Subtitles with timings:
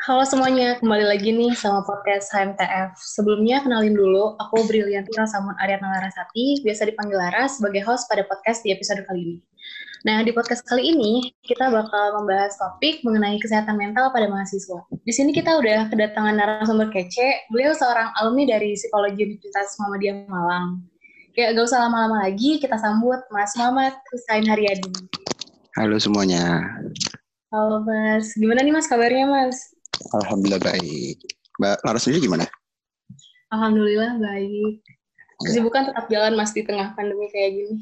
[0.00, 2.96] Halo semuanya, kembali lagi nih sama podcast HMTF.
[2.96, 8.64] Sebelumnya kenalin dulu, aku Brilianti Rasamun Ariana Larasati, biasa dipanggil Lara sebagai host pada podcast
[8.64, 9.36] di episode kali ini.
[10.08, 14.88] Nah, di podcast kali ini kita bakal membahas topik mengenai kesehatan mental pada mahasiswa.
[15.04, 20.80] Di sini kita udah kedatangan narasumber kece, beliau seorang alumni dari Psikologi Universitas Muhammadiyah Malang.
[21.36, 24.96] Ya, gak usah lama-lama lagi, kita sambut Mas Muhammad Husain Haryadi.
[25.76, 26.72] Halo semuanya.
[27.52, 29.76] Halo Mas, gimana nih Mas kabarnya Mas?
[30.14, 31.16] Alhamdulillah baik.
[31.60, 32.46] Mbak Laras sendiri gimana?
[33.50, 34.80] Alhamdulillah baik.
[35.40, 37.76] Kesibukan tetap jalan Mas di tengah pandemi kayak gini.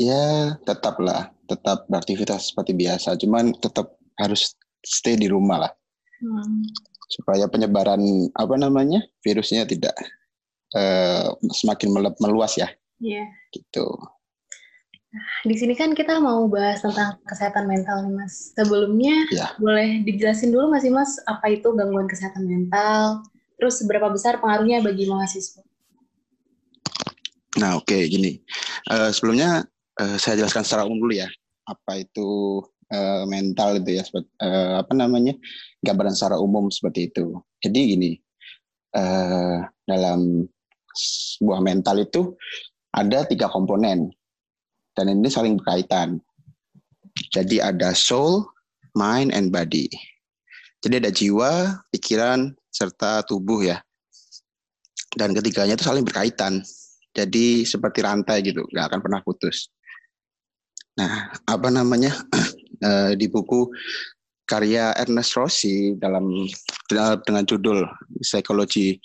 [0.00, 3.18] Ya, tetaplah, tetap beraktivitas seperti biasa.
[3.18, 5.72] Cuman tetap harus stay di rumah lah.
[6.22, 6.64] Hmm.
[7.12, 8.00] Supaya penyebaran
[8.32, 9.92] apa namanya virusnya tidak
[10.72, 12.70] uh, semakin meluas ya.
[13.02, 13.26] Iya.
[13.26, 13.28] Yeah.
[13.52, 13.86] Gitu.
[15.44, 18.56] Di sini kan kita mau bahas tentang kesehatan mental nih Mas.
[18.56, 19.52] Sebelumnya ya.
[19.60, 23.20] boleh dijelasin dulu masih Mas apa itu gangguan kesehatan mental?
[23.60, 25.60] Terus seberapa besar pengaruhnya bagi mahasiswa?
[27.60, 28.40] Nah oke okay, gini.
[28.88, 29.68] Uh, sebelumnya
[30.00, 31.28] uh, saya jelaskan secara umum dulu ya.
[31.68, 34.04] Apa itu uh, mental itu ya?
[34.40, 35.36] Uh, apa namanya?
[35.84, 37.36] Gambaran secara umum seperti itu.
[37.60, 38.10] Jadi gini.
[38.96, 40.48] Uh, dalam
[40.96, 42.36] sebuah mental itu
[42.92, 44.12] ada tiga komponen
[44.96, 46.20] dan ini saling berkaitan.
[47.32, 48.44] Jadi ada soul,
[48.96, 49.88] mind, and body.
[50.82, 53.78] Jadi ada jiwa, pikiran, serta tubuh ya.
[55.12, 56.64] Dan ketiganya itu saling berkaitan.
[57.12, 59.68] Jadi seperti rantai gitu, nggak akan pernah putus.
[60.96, 62.12] Nah, apa namanya
[62.88, 63.68] eh, di buku
[64.48, 66.48] karya Ernest Rossi dalam
[67.24, 67.84] dengan judul
[68.20, 69.00] Psychology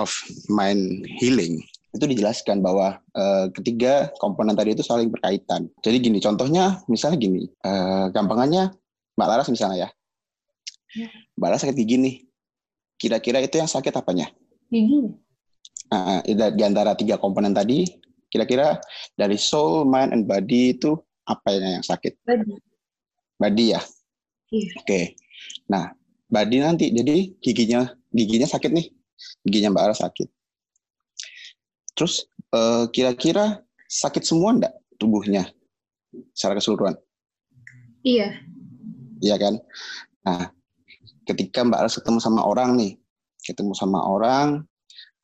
[0.00, 0.12] of
[0.48, 1.60] Mind Healing
[1.94, 5.70] itu dijelaskan bahwa uh, ketiga komponen tadi itu saling berkaitan.
[5.78, 8.74] Jadi gini, contohnya misalnya gini, uh, gampangannya
[9.14, 9.88] Mbak Laras misalnya ya,
[10.98, 11.08] ya.
[11.38, 12.14] Mbak Laras sakit gigi nih,
[12.98, 14.26] kira-kira itu yang sakit apanya?
[14.66, 15.14] Gigi.
[15.94, 17.86] Nah, di antara tiga komponen tadi,
[18.26, 18.82] kira-kira
[19.14, 20.98] dari soul, mind, and body itu
[21.30, 22.18] apa yang sakit?
[22.26, 22.58] Body.
[23.38, 23.80] Body ya.
[24.50, 24.70] Iya.
[24.82, 24.82] Oke.
[24.82, 25.04] Okay.
[25.70, 25.94] Nah,
[26.26, 28.90] body nanti jadi giginya giginya sakit nih,
[29.46, 30.26] giginya Mbak Laras sakit
[31.94, 35.50] Terus eh, kira-kira sakit semua enggak tubuhnya
[36.34, 36.94] secara keseluruhan?
[38.04, 38.36] Iya.
[39.24, 39.54] Iya kan?
[40.26, 40.52] Nah,
[41.24, 42.92] ketika Mbak Laras ketemu sama orang nih,
[43.40, 44.66] ketemu sama orang,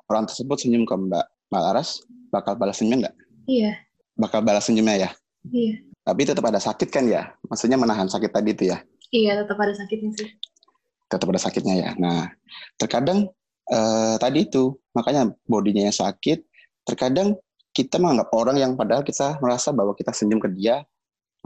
[0.09, 2.01] orang tersebut senyum ke Mbak, Mbak Laras
[2.31, 3.15] bakal balas senyum enggak?
[3.51, 3.77] Iya.
[4.17, 5.11] Bakal balas senyumnya ya?
[5.51, 5.83] Iya.
[6.07, 7.35] Tapi tetap ada sakit kan ya?
[7.47, 8.79] Maksudnya menahan sakit tadi itu ya?
[9.11, 10.29] Iya, tetap ada sakitnya sih.
[11.11, 11.91] Tetap ada sakitnya ya.
[11.99, 12.31] Nah,
[12.79, 13.29] terkadang
[13.71, 16.47] eh, tadi itu, makanya bodinya yang sakit,
[16.91, 17.39] terkadang
[17.71, 20.83] kita menganggap orang yang padahal kita merasa bahwa kita senyum ke dia,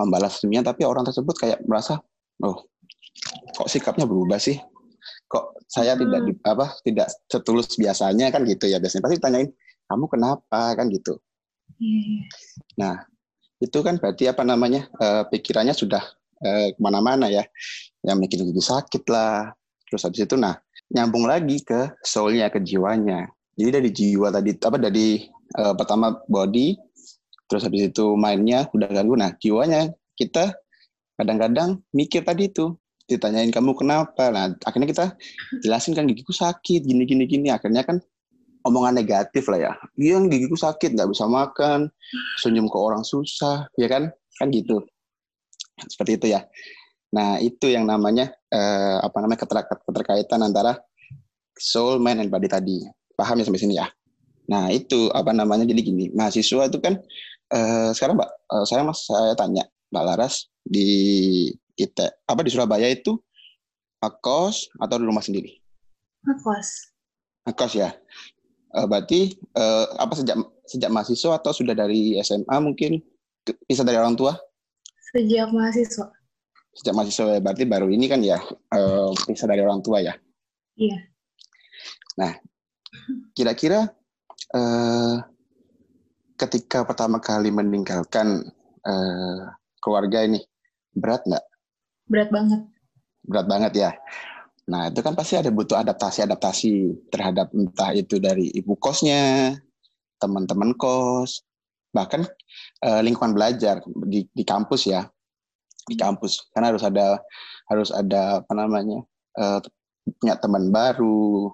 [0.01, 2.01] membalas senyumnya, tapi orang tersebut kayak merasa,
[2.41, 2.65] oh,
[3.55, 4.57] kok sikapnya berubah sih?
[5.29, 6.01] Kok saya hmm.
[6.01, 9.49] tidak di, apa tidak setulus biasanya kan gitu ya biasanya pasti tanyain
[9.89, 11.21] kamu kenapa kan gitu.
[11.77, 12.25] Hmm.
[12.81, 13.05] Nah
[13.61, 16.03] itu kan berarti apa namanya uh, pikirannya sudah
[16.41, 17.45] uh, ke mana-mana ya,
[18.05, 19.53] yang bikin jadi sakit lah.
[19.89, 20.57] Terus habis itu nah
[20.93, 23.29] nyambung lagi ke soulnya ke jiwanya.
[23.55, 26.77] Jadi dari jiwa tadi apa dari uh, pertama body,
[27.49, 29.15] terus habis itu mainnya udah ganggu.
[29.15, 30.57] Nah jiwanya kita
[31.15, 32.75] kadang-kadang mikir tadi itu
[33.05, 34.33] ditanyain kamu kenapa.
[34.33, 35.07] Nah akhirnya kita
[35.61, 38.01] jelasin kan gigiku sakit gini gini gini akhirnya kan
[38.65, 39.73] omongan negatif lah ya.
[40.01, 41.93] Iya gigiku sakit nggak bisa makan
[42.41, 44.09] senyum ke orang susah ya kan?
[44.41, 44.81] Kan gitu.
[45.85, 46.49] Seperti itu ya.
[47.15, 49.47] Nah itu yang namanya eh, apa namanya
[49.87, 50.81] keterkaitan antara
[51.55, 52.83] soul mind and body tadi.
[53.15, 53.87] Paham ya sampai sini ya
[54.51, 57.01] Nah itu apa namanya jadi gini mahasiswa itu kan
[57.53, 60.89] eh, sekarang mbak eh, saya mas saya tanya mbak Laras di
[61.75, 63.19] IT apa di Surabaya itu
[64.21, 65.57] kos atau di rumah sendiri?
[66.25, 66.93] Kos.
[67.57, 67.97] Kos ya.
[68.75, 70.37] Eh, berarti eh, apa sejak
[70.69, 73.01] sejak mahasiswa atau sudah dari SMA mungkin
[73.69, 74.37] bisa dari orang tua?
[75.15, 76.11] Sejak mahasiswa.
[76.75, 78.41] Sejak mahasiswa ya berarti baru ini kan ya
[78.75, 80.15] eh, bisa dari orang tua ya?
[80.75, 80.99] Iya.
[82.19, 82.33] Nah
[83.35, 83.95] kira-kira
[84.55, 85.15] uh,
[86.39, 88.47] ketika pertama kali meninggalkan
[88.87, 89.41] uh,
[89.83, 90.41] keluarga ini
[90.95, 91.45] berat nggak?
[92.09, 92.61] Berat banget.
[93.27, 93.91] Berat banget ya.
[94.71, 96.73] Nah itu kan pasti ada butuh adaptasi-adaptasi
[97.13, 99.53] terhadap entah itu dari ibu kosnya,
[100.17, 101.45] teman-teman kos,
[101.93, 102.25] bahkan
[102.81, 105.05] uh, lingkungan belajar di, di kampus ya,
[105.85, 107.21] di kampus karena harus ada
[107.69, 109.05] harus ada apa namanya
[109.37, 109.61] uh,
[110.21, 111.53] punya teman baru,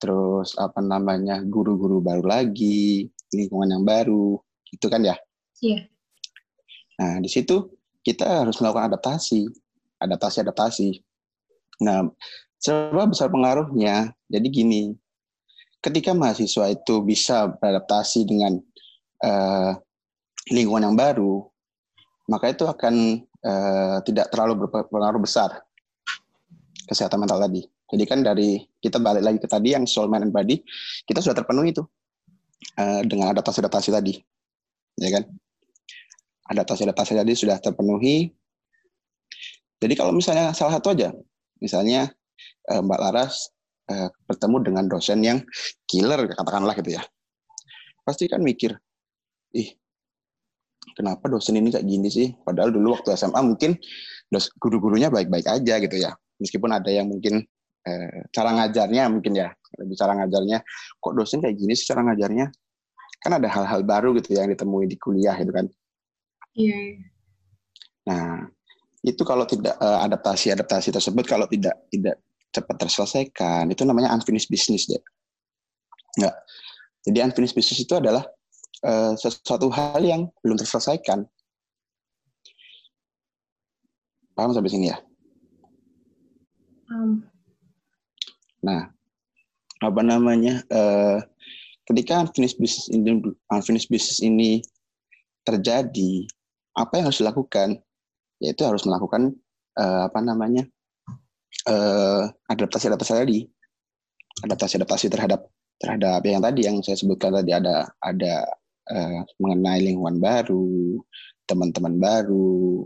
[0.00, 4.40] terus apa namanya guru-guru baru lagi lingkungan yang baru
[4.72, 5.16] itu kan ya
[5.60, 5.86] iya
[6.96, 7.68] nah di situ
[8.00, 9.46] kita harus melakukan adaptasi
[10.00, 10.88] adaptasi adaptasi
[11.80, 12.12] Nah,
[12.60, 14.12] seberapa besar pengaruhnya?
[14.28, 14.82] Jadi gini,
[15.80, 18.60] ketika mahasiswa itu bisa beradaptasi dengan
[19.24, 19.72] uh,
[20.52, 21.48] lingkungan yang baru,
[22.28, 25.64] maka itu akan uh, tidak terlalu berpengaruh besar
[26.84, 27.64] kesehatan mental tadi.
[27.90, 30.62] Jadi kan dari kita balik lagi ke tadi yang soul, mind, and body,
[31.04, 31.82] kita sudah terpenuhi itu
[32.78, 34.14] uh, dengan adaptasi-adaptasi tadi,
[34.94, 35.24] ya kan?
[36.54, 38.30] Adaptasi-adaptasi tadi sudah terpenuhi.
[39.80, 41.10] Jadi kalau misalnya salah satu aja,
[41.58, 42.06] misalnya
[42.70, 43.50] uh, Mbak Laras
[43.90, 45.38] uh, bertemu dengan dosen yang
[45.90, 47.02] killer, katakanlah gitu ya,
[48.06, 48.78] pasti kan mikir,
[49.56, 49.74] ih
[50.94, 52.28] kenapa dosen ini kayak gini sih?
[52.44, 53.76] Padahal dulu waktu SMA mungkin
[54.62, 56.14] guru-gurunya baik-baik aja gitu ya.
[56.40, 57.44] Meskipun ada yang mungkin
[57.86, 59.48] eh, cara ngajarnya mungkin ya
[59.80, 60.58] lebih cara ngajarnya.
[60.98, 62.46] Kok dosen kayak gini sih cara ngajarnya?
[63.20, 65.66] Kan ada hal-hal baru gitu yang ditemui di kuliah gitu kan.
[66.56, 66.98] Iya yeah.
[68.00, 68.48] nah
[69.06, 72.18] itu kalau tidak eh, adaptasi adaptasi tersebut kalau tidak tidak
[72.50, 74.98] cepat terselesaikan itu namanya unfinished business deh
[76.18, 76.36] nggak.
[77.06, 78.26] Jadi unfinished business itu adalah
[78.84, 81.24] uh, sesuatu hal yang belum terselesaikan.
[84.34, 84.98] Paham sampai sini ya?
[86.90, 87.22] Um,
[89.80, 90.60] apa namanya?
[90.68, 91.18] Uh,
[91.88, 94.60] ketika unfinished business ini unfinished business ini
[95.44, 96.28] terjadi,
[96.76, 97.80] apa yang harus dilakukan?
[98.40, 99.36] Yaitu harus melakukan
[99.80, 100.64] uh, apa namanya?
[101.68, 103.38] Uh, adaptasi-adaptasi tadi.
[104.46, 105.48] Adaptasi-adaptasi terhadap
[105.80, 108.44] terhadap yang tadi yang saya sebutkan tadi ada ada
[108.92, 111.00] uh, mengenai lingkungan baru,
[111.48, 112.84] teman-teman baru,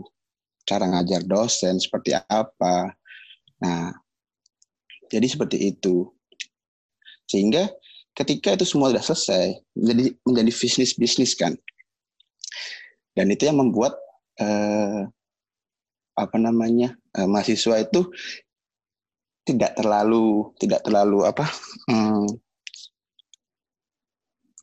[0.65, 2.95] cara ngajar dosen seperti apa.
[3.61, 3.93] Nah,
[5.11, 6.14] jadi seperti itu.
[7.25, 7.69] Sehingga
[8.15, 9.45] ketika itu semua sudah selesai,
[9.75, 11.53] menjadi menjadi bisnis bisnis kan.
[13.15, 13.95] Dan itu yang membuat
[14.39, 15.07] eh,
[16.15, 18.07] apa namanya eh, mahasiswa itu
[19.45, 21.45] tidak terlalu tidak terlalu apa
[21.91, 22.25] hmm,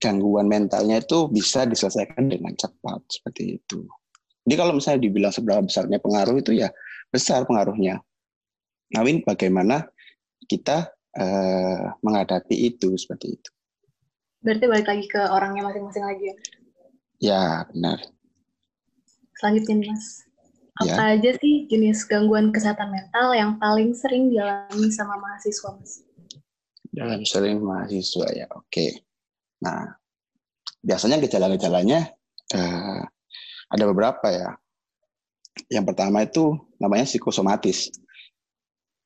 [0.03, 3.87] gangguan mentalnya itu bisa diselesaikan dengan cepat seperti itu.
[4.43, 6.75] Jadi kalau misalnya dibilang seberapa besarnya pengaruh itu ya
[7.15, 8.03] besar pengaruhnya.
[8.91, 9.87] Nawin bagaimana
[10.51, 13.51] kita uh, menghadapi itu seperti itu.
[14.43, 16.37] Berarti balik lagi ke orangnya masing-masing lagi ya?
[17.23, 17.99] Ya, benar.
[19.39, 20.27] Selanjutnya, Mas.
[20.83, 21.21] Apa ya.
[21.21, 26.03] aja sih jenis gangguan kesehatan mental yang paling sering dialami sama mahasiswa, Mas?
[26.91, 28.87] Dalam sering mahasiswa ya, oke.
[29.63, 29.95] Nah,
[30.83, 32.11] biasanya gejala-gejalanya
[32.57, 33.03] uh,
[33.71, 34.51] ada beberapa ya.
[35.71, 37.93] Yang pertama itu namanya psikosomatis.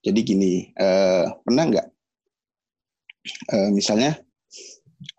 [0.00, 1.86] Jadi gini, uh, pernah nggak
[3.52, 4.18] uh, misalnya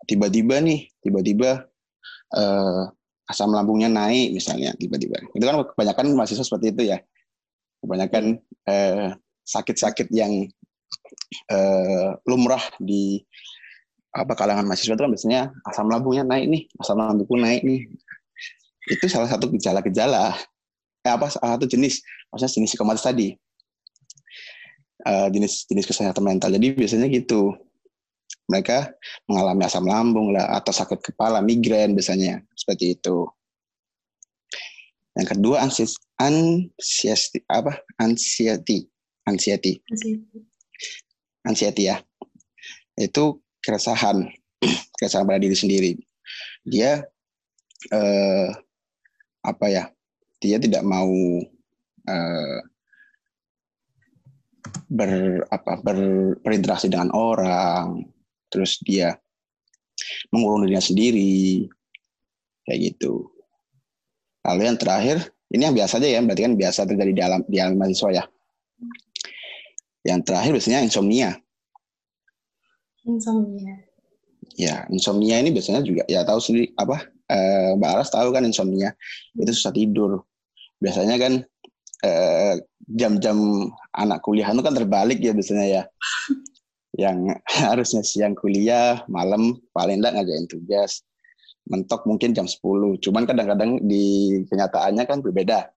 [0.08, 1.68] tiba-tiba nih, tiba-tiba
[2.34, 2.82] uh,
[3.28, 5.20] asam lambungnya naik misalnya tiba-tiba.
[5.36, 6.98] Itu kan kebanyakan mahasiswa seperti itu ya.
[7.78, 8.42] Kebanyakan
[9.46, 10.32] sakit-sakit uh, yang
[11.52, 13.22] uh, lumrah di
[14.10, 17.86] apa kalangan mahasiswa itu kan biasanya asam lambungnya naik nih, asam lambungku naik nih.
[18.88, 20.34] Itu salah satu gejala-gejala.
[21.04, 22.02] Eh, apa salah satu jenis,
[22.32, 23.36] maksudnya jenis psikomatis tadi
[25.06, 26.50] jenis jenis kesehatan mental.
[26.52, 27.54] Jadi biasanya gitu.
[28.48, 28.96] Mereka
[29.28, 33.28] mengalami asam lambung lah atau sakit kepala, migrain biasanya seperti itu.
[35.18, 37.82] Yang kedua anxiety apa?
[38.00, 38.88] Anxiety.
[39.28, 39.82] Anxiety.
[41.44, 42.00] Anxiety ya.
[42.96, 44.24] Itu keresahan,
[44.96, 45.92] keresahan pada diri sendiri.
[46.64, 47.04] Dia
[47.92, 48.48] eh,
[49.44, 49.90] apa ya?
[50.38, 51.12] Dia tidak mau
[52.06, 52.58] eh,
[54.88, 55.98] ber apa ber,
[56.40, 58.06] berinteraksi dengan orang
[58.48, 59.16] terus dia
[60.32, 61.68] mengurung dirinya sendiri.
[62.68, 63.32] Kayak gitu.
[64.44, 65.16] Lalu yang terakhir
[65.48, 68.24] ini yang biasa aja ya berarti kan biasa terjadi di alam di alam mahasiswa ya.
[70.04, 71.30] Yang terakhir biasanya insomnia.
[73.08, 73.74] Insomnia.
[74.58, 78.92] Ya insomnia ini biasanya juga ya tahu sendiri apa eh, Mbak Aras tahu kan insomnia?
[79.36, 80.24] Itu susah tidur.
[80.76, 81.32] Biasanya kan
[82.04, 82.54] eh,
[82.88, 85.82] jam-jam anak kuliah itu kan terbalik ya biasanya ya.
[86.98, 87.38] Yang
[87.70, 91.06] harusnya siang kuliah, malam paling enggak ngajain tugas.
[91.68, 92.98] Mentok mungkin jam 10.
[93.04, 95.70] Cuman kadang-kadang di kenyataannya kan berbeda.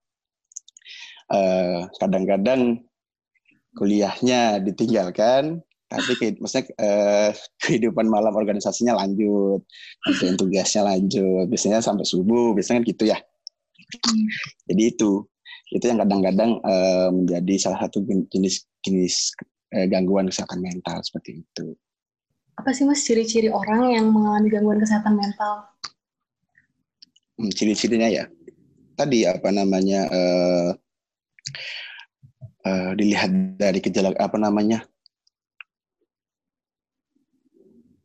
[1.32, 2.84] eh, kadang-kadang
[3.80, 7.32] kuliahnya ditinggalkan, tapi maksudnya eh,
[7.64, 9.64] kehidupan malam organisasinya lanjut,
[10.04, 11.48] ngajain tugasnya lanjut.
[11.48, 13.18] Biasanya sampai subuh, biasanya kan gitu ya.
[14.68, 15.24] Jadi itu
[15.72, 19.32] itu yang kadang-kadang uh, menjadi salah satu jenis jenis
[19.76, 21.76] uh, gangguan kesehatan mental seperti itu.
[22.60, 25.66] Apa sih mas ciri-ciri orang yang mengalami gangguan kesehatan mental?
[27.40, 28.26] Hmm, ciri-cirinya ya
[29.02, 30.70] tadi apa namanya uh,
[32.70, 34.86] uh, dilihat dari gejala apa namanya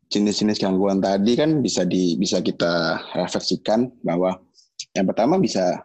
[0.09, 4.41] jenis-jenis gangguan tadi kan bisa di bisa kita refleksikan bahwa
[4.97, 5.85] yang pertama bisa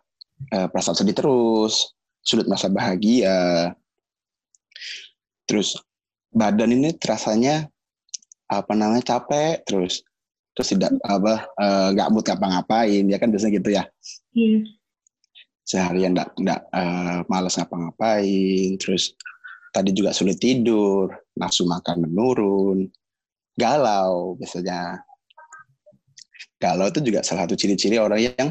[0.55, 1.91] uh, perasaan sedih terus,
[2.23, 3.73] sulit merasa bahagia,
[5.51, 5.75] terus
[6.31, 7.67] badan ini terasanya
[8.47, 9.99] apa namanya capek terus
[10.55, 11.43] terus tidak apa
[11.91, 13.83] nggak uh, mood ngapa-ngapain ya kan biasanya gitu ya
[14.31, 14.63] hmm.
[15.67, 19.11] seharian nggak nggak uh, malas ngapa-ngapain terus
[19.75, 22.87] tadi juga sulit tidur nafsu makan menurun
[23.59, 25.03] galau biasanya
[26.63, 28.47] galau itu juga salah satu ciri-ciri orang yang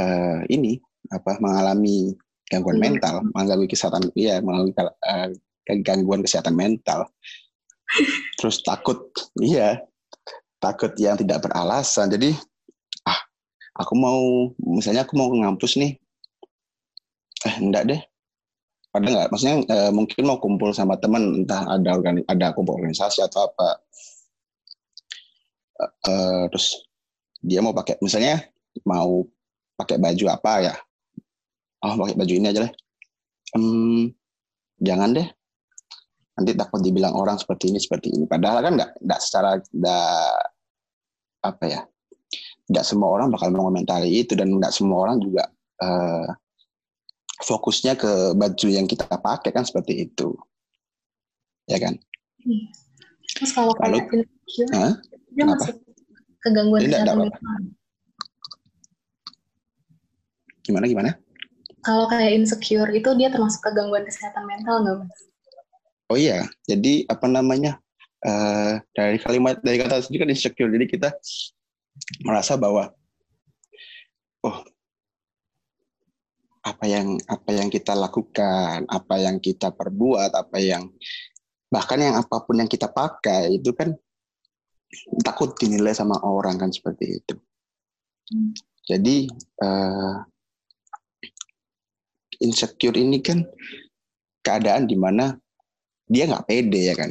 [0.00, 0.80] uh, ini
[1.12, 2.16] apa mengalami
[2.48, 2.84] gangguan hmm.
[2.84, 5.28] mental mengalami kesehatan ya mengalami uh,
[5.64, 7.08] gangguan kesehatan mental.
[8.40, 9.80] Terus takut iya.
[10.58, 12.08] Takut yang tidak beralasan.
[12.08, 12.32] Jadi
[13.04, 13.20] ah
[13.76, 14.20] aku mau
[14.60, 15.92] misalnya aku mau ngampus nih.
[17.44, 18.00] Eh enggak deh.
[18.88, 23.20] Padahal enggak maksudnya eh, mungkin mau kumpul sama teman entah ada organi ada kumpul organisasi
[23.24, 23.68] atau apa.
[25.74, 26.80] Eh, eh, terus
[27.44, 28.40] dia mau pakai misalnya
[28.88, 29.28] mau
[29.76, 30.74] pakai baju apa ya?
[31.84, 32.72] Oh pakai baju ini aja lah.
[33.54, 34.10] Hmm,
[34.80, 35.28] jangan deh
[36.34, 38.26] nanti takut dibilang orang seperti ini seperti ini.
[38.26, 40.34] Padahal kan nggak nggak secara nggak
[41.44, 41.80] apa ya
[42.64, 45.44] nggak semua orang bakal mengomentari itu dan nggak semua orang juga
[45.84, 46.28] uh,
[47.44, 50.32] fokusnya ke baju yang kita pakai kan seperti itu.
[51.68, 51.96] Ya kan?
[53.36, 54.94] Terus kalau kalau huh?
[55.32, 55.76] dia masuk
[56.44, 57.56] kegangguan kesehatan mental
[60.64, 61.10] gimana gimana?
[61.84, 65.33] Kalau kayak insecure itu dia termasuk kegangguan kesehatan mental nggak mas
[66.14, 67.82] Oh iya, jadi apa namanya
[68.22, 70.70] uh, dari kalimat dari kata itu kan insecure.
[70.70, 71.10] Jadi kita
[72.22, 72.94] merasa bahwa
[74.46, 74.62] oh
[76.62, 80.86] apa yang apa yang kita lakukan, apa yang kita perbuat, apa yang
[81.66, 83.90] bahkan yang apa pun yang kita pakai itu kan
[85.26, 87.34] takut dinilai sama orang kan seperti itu.
[88.30, 88.54] Hmm.
[88.86, 89.26] Jadi
[89.66, 90.22] uh,
[92.38, 93.42] insecure ini kan
[94.46, 95.34] keadaan di mana
[96.08, 97.10] dia nggak pede ya kan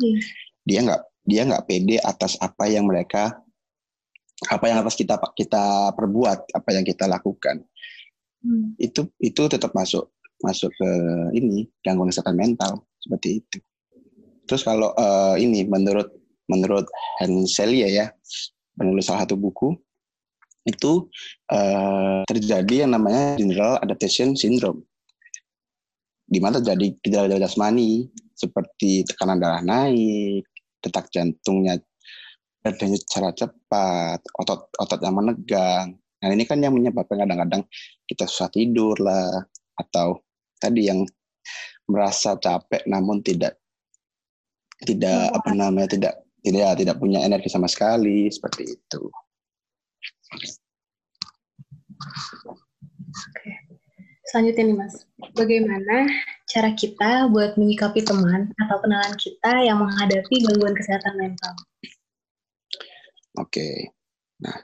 [0.00, 0.18] hmm.
[0.64, 3.38] dia nggak dia nggak pede atas apa yang mereka
[4.50, 7.62] apa yang atas kita kita perbuat apa yang kita lakukan
[8.42, 8.74] hmm.
[8.80, 10.10] itu itu tetap masuk
[10.42, 10.90] masuk ke
[11.38, 13.58] ini gangguan kesehatan mental seperti itu
[14.50, 16.10] terus kalau uh, ini menurut
[16.50, 16.90] menurut
[17.22, 18.06] Hanselia ya
[18.74, 19.78] penulis salah satu buku
[20.66, 21.06] itu
[21.50, 24.82] uh, terjadi yang namanya general adaptation syndrome
[26.32, 30.48] di mana terjadi gejala-gejala jasmani seperti tekanan darah naik,
[30.80, 31.76] detak jantungnya
[32.64, 35.88] berdenyut secara cepat, otot-otot yang menegang.
[36.24, 37.68] Nah ini kan yang menyebabkan kadang-kadang
[38.08, 39.44] kita susah tidur lah,
[39.76, 40.24] atau
[40.56, 41.04] tadi yang
[41.90, 43.58] merasa capek namun tidak
[44.86, 49.02] tidak apa namanya tidak tidak tidak punya energi sama sekali seperti itu.
[53.12, 53.61] Oke.
[54.22, 54.94] Selanjutnya nih Mas,
[55.34, 56.06] bagaimana
[56.46, 61.54] cara kita buat menyikapi teman atau kenalan kita yang menghadapi gangguan kesehatan mental?
[63.40, 63.90] Oke,
[64.38, 64.54] nah,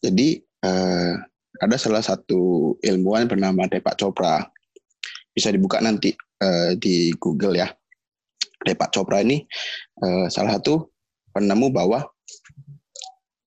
[0.00, 1.12] jadi uh,
[1.60, 4.46] ada salah satu ilmuwan bernama Deepak Chopra,
[5.34, 7.68] bisa dibuka nanti uh, di Google ya.
[8.64, 9.44] Deepak Chopra ini
[10.00, 10.88] uh, salah satu
[11.36, 12.00] penemu bahwa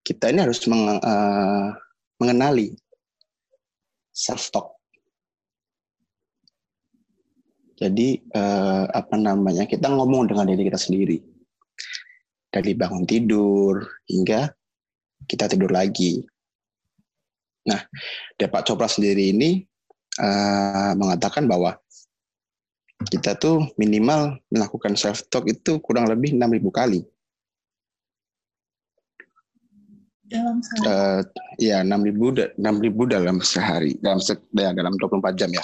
[0.06, 1.74] kita ini harus meng, uh,
[2.22, 2.76] mengenali
[4.18, 4.68] self talk.
[7.78, 11.22] Jadi eh, apa namanya kita ngomong dengan diri kita sendiri
[12.50, 14.50] dari bangun tidur hingga
[15.30, 16.26] kita tidur lagi.
[17.70, 17.84] Nah,
[18.34, 19.62] Pak Chopra sendiri ini
[20.18, 21.78] eh, mengatakan bahwa
[23.14, 27.06] kita tuh minimal melakukan self talk itu kurang lebih 6000 kali
[30.28, 30.86] dalam sehari?
[30.88, 31.20] Uh,
[31.60, 35.64] ya, 6.000 6.000 dalam sehari, dalam se ya, dalam 24 jam ya.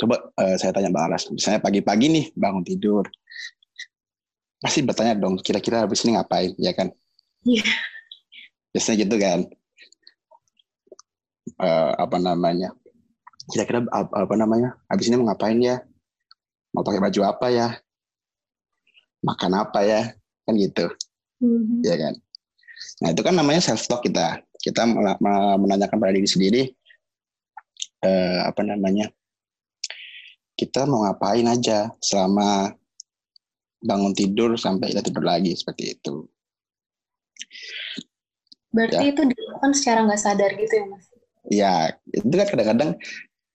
[0.00, 3.04] Coba uh, saya tanya Mbak Aras, misalnya pagi-pagi nih bangun tidur,
[4.58, 6.90] pasti bertanya dong, kira-kira habis ini ngapain, ya kan?
[7.46, 7.62] Iya.
[7.62, 7.76] Yeah.
[8.74, 9.40] Biasanya gitu kan.
[11.58, 12.70] Uh, apa namanya?
[13.48, 14.76] Kira-kira apa, apa namanya?
[14.92, 15.80] Habis ini mau ngapain ya?
[16.76, 17.68] Mau pakai baju apa ya?
[19.24, 20.00] Makan apa ya?
[20.44, 20.86] Kan gitu.
[21.40, 21.80] Mm -hmm.
[21.82, 22.14] Ya kan?
[23.04, 24.42] Nah itu kan namanya self talk kita.
[24.58, 24.84] Kita
[25.58, 26.62] menanyakan pada diri sendiri
[28.02, 29.06] eh, apa namanya
[30.58, 32.74] kita mau ngapain aja selama
[33.78, 36.26] bangun tidur sampai kita tidur lagi seperti itu.
[38.74, 39.10] Berarti ya.
[39.14, 41.04] itu dilakukan secara nggak sadar gitu ya mas?
[41.48, 41.74] Ya
[42.10, 42.90] itu kan kadang-kadang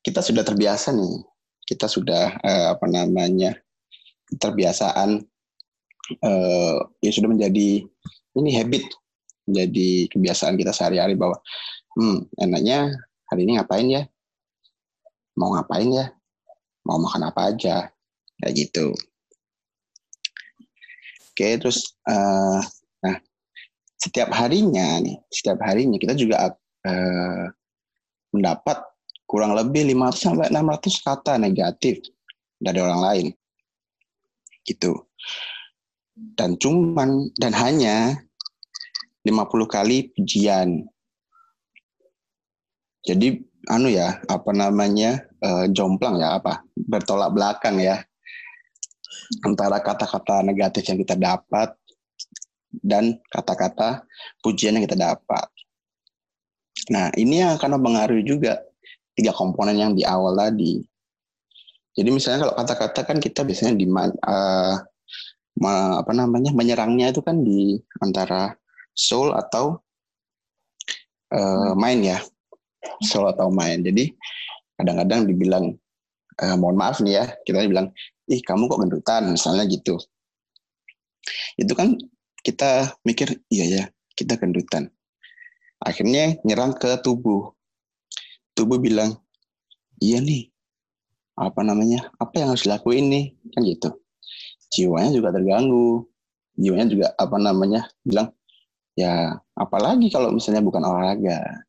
[0.02, 1.16] kita sudah terbiasa nih
[1.68, 3.56] kita sudah uh, apa namanya
[4.40, 5.24] terbiasaan
[6.24, 7.84] uh, ya sudah menjadi
[8.40, 8.84] ini habit
[9.48, 11.40] menjadi kebiasaan kita sehari-hari bahwa
[12.00, 12.92] hmm enaknya
[13.30, 14.04] hari ini ngapain ya?
[15.40, 16.06] Mau ngapain ya?
[16.86, 17.90] Mau makan apa aja?
[18.40, 18.94] Kayak gitu.
[21.34, 22.62] Oke terus uh,
[23.02, 23.18] nah
[23.98, 26.54] setiap harinya nih setiap harinya kita juga
[26.86, 27.46] uh,
[28.34, 28.78] mendapat
[29.30, 32.06] kurang lebih 500 sampai 600 kata negatif
[32.62, 33.28] dari orang lain.
[34.62, 34.94] Gitu.
[36.14, 38.22] Dan cuman dan hanya
[39.24, 40.84] 50 kali pujian
[43.04, 43.40] jadi
[43.72, 48.04] anu ya apa namanya uh, jomplang ya apa bertolak belakang ya
[49.44, 51.76] antara kata-kata negatif yang kita dapat
[52.84, 54.04] dan kata-kata
[54.42, 55.46] pujian yang kita dapat.
[56.90, 58.60] Nah ini yang akan mempengaruhi juga
[59.14, 60.82] tiga komponen yang di awal tadi.
[61.94, 64.76] Jadi misalnya kalau kata-kata kan kita biasanya di uh,
[66.02, 68.58] apa namanya menyerangnya itu kan di antara
[68.94, 69.82] soul atau
[71.34, 72.18] uh, mind ya.
[73.02, 73.86] Soul atau mind.
[73.90, 74.14] Jadi
[74.78, 75.66] kadang-kadang dibilang
[76.42, 77.94] eh, mohon maaf nih ya kita bilang
[78.30, 79.34] ih kamu kok gendutan?
[79.34, 79.98] Misalnya gitu.
[81.58, 81.98] Itu kan
[82.44, 83.84] kita mikir iya ya
[84.14, 84.90] kita gendutan.
[85.84, 87.52] Akhirnya nyerang ke tubuh.
[88.54, 89.18] Tubuh bilang
[89.98, 90.54] iya nih
[91.34, 93.26] apa namanya apa yang harus dilakuin nih?
[93.54, 93.90] Kan gitu.
[94.74, 96.06] Jiwanya juga terganggu.
[96.58, 98.30] Jiwanya juga apa namanya bilang
[98.94, 101.66] ya apalagi kalau misalnya bukan olahraga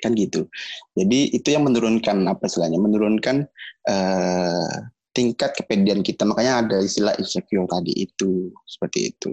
[0.00, 0.44] kan gitu.
[0.92, 3.48] Jadi itu yang menurunkan apa istilahnya, menurunkan
[3.88, 4.72] uh,
[5.16, 6.28] tingkat kepedean kita.
[6.28, 9.32] Makanya ada istilah insecure tadi itu seperti itu.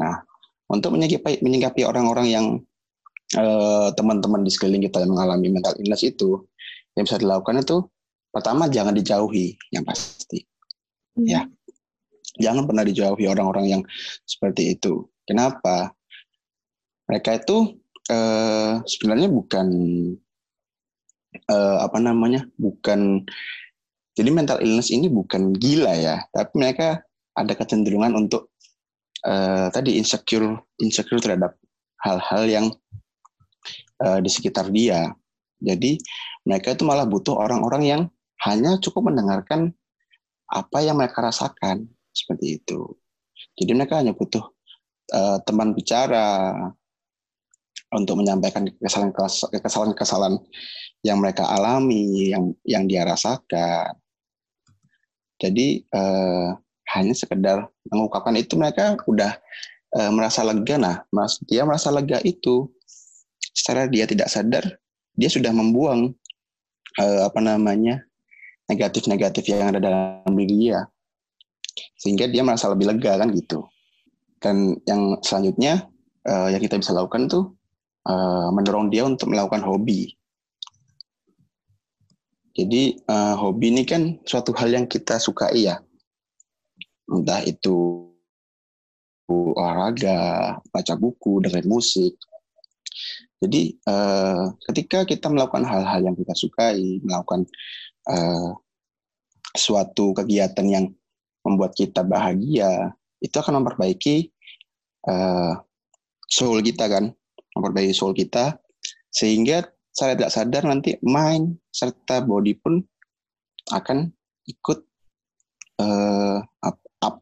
[0.00, 0.24] Nah,
[0.72, 2.46] untuk menyikapi menyikapi orang-orang yang
[3.36, 6.40] eh, teman-teman di sekeliling kita yang mengalami mental illness itu,
[6.96, 7.84] yang bisa dilakukan itu
[8.32, 10.40] pertama jangan dijauhi yang pasti,
[11.20, 11.28] hmm.
[11.28, 11.44] ya.
[12.40, 13.82] Jangan pernah dijauhi orang-orang yang
[14.24, 15.04] seperti itu.
[15.28, 15.92] Kenapa?
[17.08, 19.66] Mereka itu uh, sebenarnya bukan
[21.48, 23.24] uh, apa namanya bukan
[24.12, 27.00] jadi mental illness ini bukan gila ya tapi mereka
[27.32, 28.52] ada kecenderungan untuk
[29.24, 31.56] uh, tadi insecure insecure terhadap
[32.04, 32.66] hal-hal yang
[34.04, 35.12] uh, di sekitar dia
[35.62, 35.96] jadi
[36.44, 38.02] mereka itu malah butuh orang-orang yang
[38.42, 39.70] hanya cukup mendengarkan
[40.50, 42.96] apa yang mereka rasakan seperti itu
[43.58, 44.44] jadi mereka hanya butuh
[45.12, 46.52] uh, teman bicara
[47.92, 50.40] untuk menyampaikan kesalahan-kesalahan
[51.04, 53.92] yang mereka alami, yang yang dia rasakan.
[55.36, 56.48] Jadi eh,
[56.96, 59.36] hanya sekedar mengungkapkan itu mereka udah
[59.98, 60.80] eh, merasa lega.
[60.80, 62.70] Nah, mas, dia merasa lega itu
[63.52, 64.64] secara dia tidak sadar
[65.12, 66.16] dia sudah membuang
[66.96, 68.00] eh, apa namanya
[68.70, 70.88] negatif-negatif yang ada dalam diri dia,
[71.96, 73.64] sehingga dia merasa lebih lega kan gitu.
[74.42, 75.86] Dan yang selanjutnya
[76.26, 77.44] eh, yang kita bisa lakukan tuh
[78.06, 80.14] uh, mendorong dia untuk melakukan hobi.
[82.52, 85.80] Jadi uh, hobi ini kan suatu hal yang kita sukai ya,
[87.08, 88.08] entah itu
[89.32, 92.12] olahraga, baca buku, dengerin musik.
[93.40, 97.48] Jadi uh, ketika kita melakukan hal-hal yang kita sukai, melakukan
[98.12, 98.52] uh,
[99.56, 100.84] suatu kegiatan yang
[101.42, 104.30] membuat kita bahagia, itu akan memperbaiki
[105.06, 105.58] uh,
[106.26, 107.14] soul kita kan,
[107.54, 108.58] memperbaiki soul kita
[109.12, 112.80] sehingga saya tidak sadar nanti mind serta body pun
[113.68, 114.08] akan
[114.48, 114.80] ikut
[115.78, 117.20] uh, up, up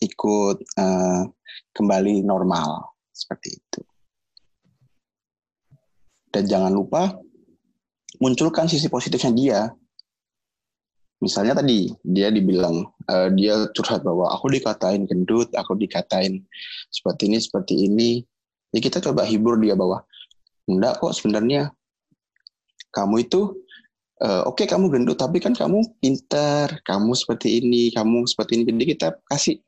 [0.00, 1.28] ikut uh,
[1.76, 3.80] kembali normal seperti itu.
[6.30, 7.12] Dan jangan lupa
[8.22, 9.60] munculkan sisi positifnya dia
[11.20, 16.44] misalnya tadi dia dibilang uh, dia curhat bahwa aku dikatain gendut aku dikatain
[16.88, 18.10] seperti ini seperti ini
[18.70, 20.06] Ya kita coba hibur dia bahwa
[20.70, 21.74] enggak kok sebenarnya
[22.94, 23.58] kamu itu
[24.22, 28.64] uh, oke okay, kamu gendut tapi kan kamu pintar, kamu seperti ini, kamu seperti ini.
[28.70, 29.58] Jadi kita kasih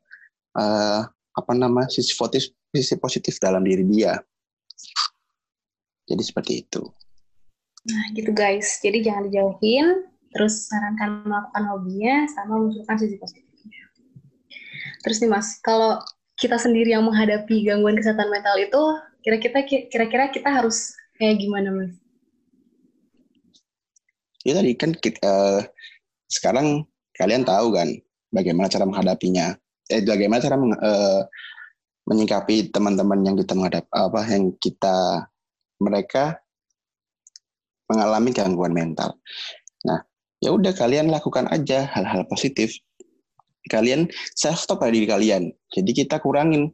[0.55, 1.03] uh,
[1.35, 4.15] apa nama sisi positif sisi positif dalam diri dia.
[6.07, 6.83] Jadi seperti itu.
[7.83, 8.79] Nah, gitu guys.
[8.79, 13.83] Jadi jangan dijauhin, terus sarankan melakukan hobinya sama munculkan sisi positifnya.
[15.05, 16.01] Terus nih Mas, kalau
[16.41, 18.81] kita sendiri yang menghadapi gangguan kesehatan mental itu
[19.23, 21.93] kira-kira kira-kira kita harus kayak gimana mas?
[24.43, 25.59] Ya tadi kan kita, uh,
[26.27, 26.83] sekarang
[27.15, 27.95] kalian tahu kan
[28.33, 29.55] bagaimana cara menghadapinya.
[29.87, 31.23] Eh bagaimana cara meng, uh,
[32.03, 35.31] menyikapi teman-teman yang kita menghadap apa yang kita
[35.79, 36.43] mereka
[37.87, 39.15] mengalami gangguan mental.
[39.87, 40.03] Nah,
[40.43, 42.75] ya udah kalian lakukan aja hal-hal positif.
[43.71, 45.55] Kalian self talk pada diri kalian.
[45.71, 46.67] Jadi kita kurangin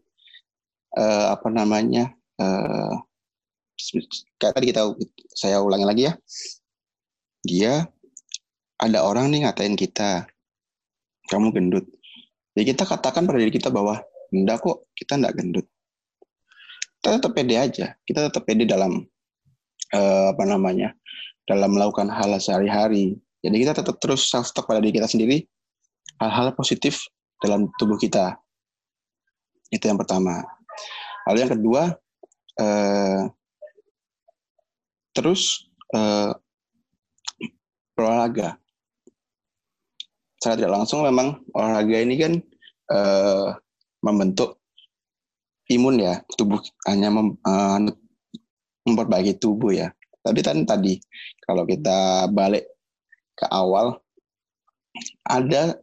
[0.97, 2.09] uh, apa namanya
[2.41, 2.97] uh,
[4.41, 4.81] kayak tadi kita
[5.37, 6.13] saya ulangi lagi ya.
[7.45, 7.73] Dia
[8.81, 10.25] ada orang nih ngatain kita.
[11.29, 11.85] Kamu gendut.
[12.57, 14.01] Jadi kita katakan pada diri kita bahwa
[14.33, 15.67] enggak kok kita enggak gendut.
[16.97, 17.93] Kita tetap pede aja.
[18.01, 19.05] Kita tetap pede dalam
[19.93, 20.97] uh, apa namanya
[21.45, 25.47] dalam melakukan hal sehari-hari jadi kita tetap terus self talk pada diri kita sendiri
[26.19, 27.07] hal-hal positif
[27.39, 28.35] dalam tubuh kita.
[29.71, 30.43] Itu yang pertama.
[31.29, 31.81] Lalu yang kedua
[32.59, 33.21] uh,
[35.15, 36.35] terus uh,
[37.95, 38.59] berolahraga.
[40.39, 42.33] Secara tidak langsung memang olahraga ini kan
[42.91, 43.55] uh,
[44.03, 44.59] membentuk
[45.71, 46.19] imun ya.
[46.35, 46.59] Tubuh
[46.91, 47.79] hanya mem, uh,
[48.83, 49.95] memperbaiki tubuh ya.
[50.19, 50.99] Tapi kan tadi
[51.47, 52.67] kalau kita balik
[53.39, 53.95] ke awal
[55.23, 55.79] ada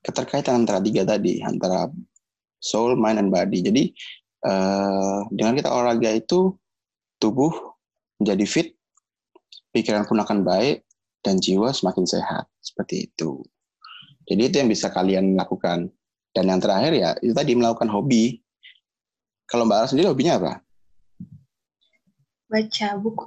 [0.00, 1.92] keterkaitan antara tiga tadi antara
[2.56, 3.60] soul, mind, and body.
[3.60, 3.84] Jadi
[4.48, 6.56] uh, dengan kita olahraga itu
[7.20, 7.52] tubuh
[8.16, 8.68] menjadi fit,
[9.76, 10.86] pikiran pun akan baik,
[11.20, 12.48] dan jiwa semakin sehat.
[12.64, 13.44] Seperti itu.
[14.26, 15.92] Jadi itu yang bisa kalian lakukan.
[16.32, 18.44] Dan yang terakhir ya itu tadi melakukan hobi
[19.48, 20.52] kalau Mbak Ara sendiri hobinya apa?
[22.50, 23.24] Baca buku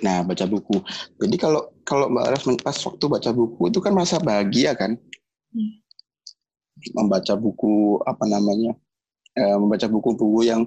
[0.00, 0.80] Nah, baca buku.
[1.20, 4.96] Jadi kalau kalau Mbak Ara pas waktu baca buku itu kan merasa bahagia kan?
[6.96, 8.72] Membaca buku apa namanya?
[9.36, 10.64] Eh, membaca buku-buku yang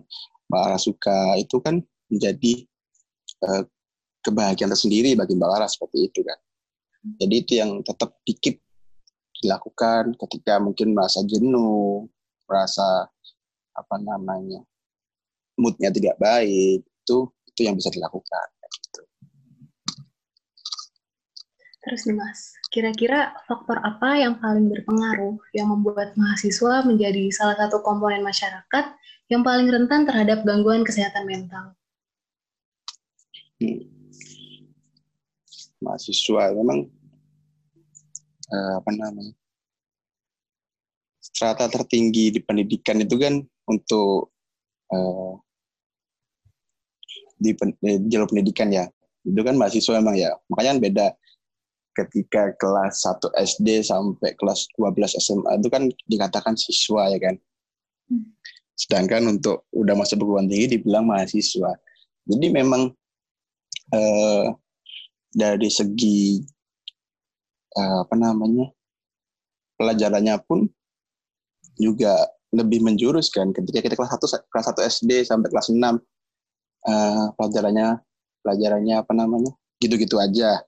[0.47, 2.53] Mbak Ara suka itu kan menjadi
[3.43, 3.63] eh,
[4.21, 6.37] kebahagiaan tersendiri bagi Mbak Ara seperti itu kan.
[7.19, 8.55] Jadi itu yang tetap dikit
[9.43, 12.07] dilakukan ketika mungkin merasa jenuh,
[12.47, 13.11] merasa
[13.73, 14.63] apa namanya
[15.57, 17.17] moodnya tidak baik itu
[17.53, 19.01] itu yang bisa dilakukan gitu.
[21.83, 27.83] Terus nih Mas, kira-kira faktor apa yang paling berpengaruh yang membuat mahasiswa menjadi salah satu
[27.83, 28.85] komponen masyarakat
[29.27, 31.75] yang paling rentan terhadap gangguan kesehatan mental?
[33.59, 33.83] Hmm.
[35.83, 36.87] Mahasiswa memang
[38.47, 39.35] eh, apa namanya
[41.23, 44.31] strata tertinggi di pendidikan itu kan untuk
[44.93, 45.33] uh,
[47.41, 48.85] di, di jalur pendidikan ya
[49.23, 51.07] itu kan mahasiswa memang ya makanya kan beda
[51.93, 57.37] ketika kelas 1 SD sampai kelas 12 SMA itu kan dikatakan siswa ya kan?
[58.03, 58.35] Hmm.
[58.73, 61.77] sedangkan untuk udah masuk perguruan tinggi dibilang mahasiswa.
[62.25, 62.89] Jadi memang
[63.93, 64.45] uh,
[65.29, 66.41] dari segi
[67.77, 68.73] uh, apa namanya
[69.77, 70.65] pelajarannya pun
[71.77, 72.17] juga
[72.49, 73.53] lebih menjurus kan.
[73.53, 75.93] Ketika kita kelas 1 kelas 1 SD sampai kelas 6 uh,
[76.89, 78.01] eh, pelajarannya
[78.43, 80.59] pelajarannya apa namanya gitu-gitu aja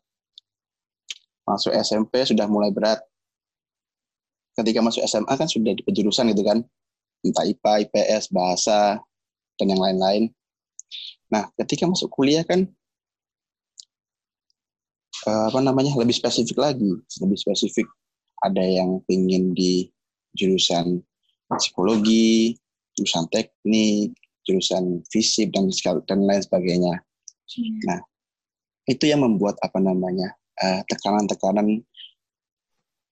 [1.45, 2.99] masuk SMP sudah mulai berat.
[4.57, 6.65] Ketika masuk SMA kan sudah di penjurusan gitu kan.
[7.25, 9.01] Entah IPA, IPS, bahasa
[9.57, 10.29] dan yang lain-lain.
[11.29, 12.69] Nah ketika masuk kuliah kan
[15.25, 16.91] uh, apa namanya lebih spesifik lagi.
[17.21, 17.87] Lebih spesifik.
[18.43, 19.89] Ada yang ingin di
[20.35, 21.01] jurusan
[21.55, 22.57] psikologi,
[22.97, 24.13] jurusan teknik,
[24.45, 25.69] jurusan fisik dan
[26.05, 26.93] dan lain sebagainya.
[27.45, 27.79] Hmm.
[27.89, 27.99] Nah,
[28.85, 30.44] itu yang membuat apa namanya eh,
[30.87, 31.83] tekanan-tekanan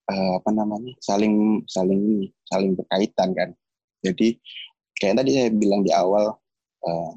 [0.07, 3.49] uh, apa namanya saling saling saling berkaitan kan.
[4.03, 4.39] Jadi
[4.99, 6.35] kayak tadi saya bilang di awal
[6.83, 7.11] uh,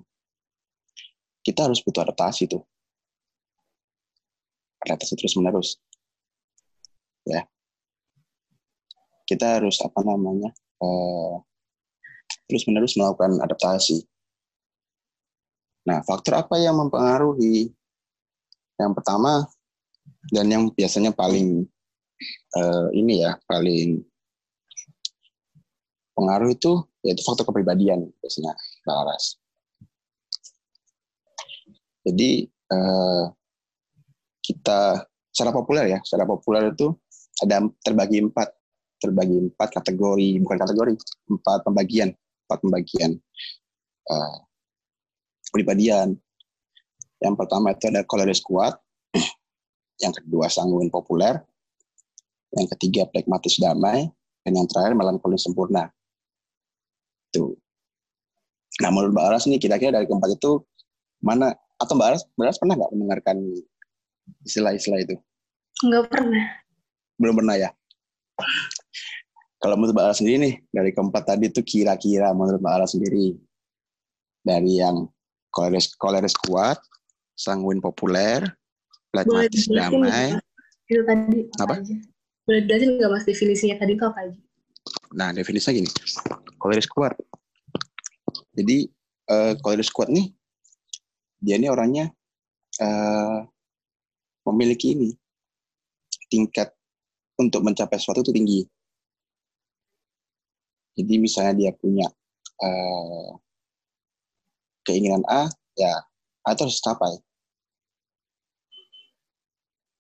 [1.47, 2.62] kita harus butuh adaptasi tuh
[4.83, 5.79] adaptasi terus menerus
[7.27, 7.47] ya
[9.27, 10.51] kita harus apa namanya
[10.83, 11.35] eh,
[12.47, 14.07] terus menerus melakukan adaptasi.
[15.87, 17.71] Nah, faktor apa yang mempengaruhi?
[18.79, 19.47] Yang pertama
[20.33, 21.64] dan yang biasanya paling
[22.57, 24.03] eh, ini ya paling
[26.16, 29.25] pengaruh itu yaitu faktor kepribadian biasanya Mbak Laras.
[32.07, 33.25] Jadi eh,
[34.47, 36.97] kita secara populer ya, secara populer itu
[37.45, 38.49] ada terbagi empat
[38.97, 40.92] terbagi empat kategori, bukan kategori,
[41.29, 42.09] empat pembagian,
[42.49, 43.11] empat pembagian
[44.09, 44.37] uh,
[45.45, 46.16] kepribadian.
[47.21, 48.81] Yang pertama itu ada koleris kuat,
[50.00, 51.40] yang kedua sanguin populer,
[52.56, 54.09] yang ketiga pragmatis damai,
[54.44, 55.90] dan yang terakhir melankolis sempurna.
[57.32, 57.56] Itu.
[58.85, 60.61] Nah, menurut Mbak Aras nih, kira-kira dari keempat itu
[61.24, 63.37] mana atau Mbak Aras, Mbak Aras pernah nggak mendengarkan
[64.44, 65.16] istilah-istilah itu?
[65.85, 66.44] Nggak pernah.
[67.16, 67.70] Belum pernah ya?
[69.56, 73.35] Kalau menurut Mbak Ara sendiri nih, dari keempat tadi itu kira-kira menurut Mbak Ara sendiri,
[74.44, 75.09] dari yang
[75.48, 76.76] koleris, koleris kuat,
[77.35, 78.44] sanguin populer,
[79.24, 80.37] pragmatis damai,
[80.87, 81.74] Itu tadi apa, Apa?
[81.81, 81.96] aja?
[82.46, 84.38] Boleh jelasin nggak mas definisinya tadi itu apa aja?
[85.16, 85.90] Nah, definisinya gini.
[86.61, 87.16] Koleris kuat.
[88.55, 88.87] Jadi,
[89.33, 90.31] eh, koleris kuat nih,
[91.42, 92.12] dia ini orangnya
[92.79, 93.38] eh,
[94.46, 95.11] memiliki ini,
[96.31, 96.70] tingkat
[97.40, 98.61] untuk mencapai sesuatu itu tinggi.
[100.96, 102.09] Jadi misalnya dia punya
[102.62, 103.31] eh,
[104.87, 105.92] keinginan A, ya
[106.46, 107.12] A itu harus tercapai.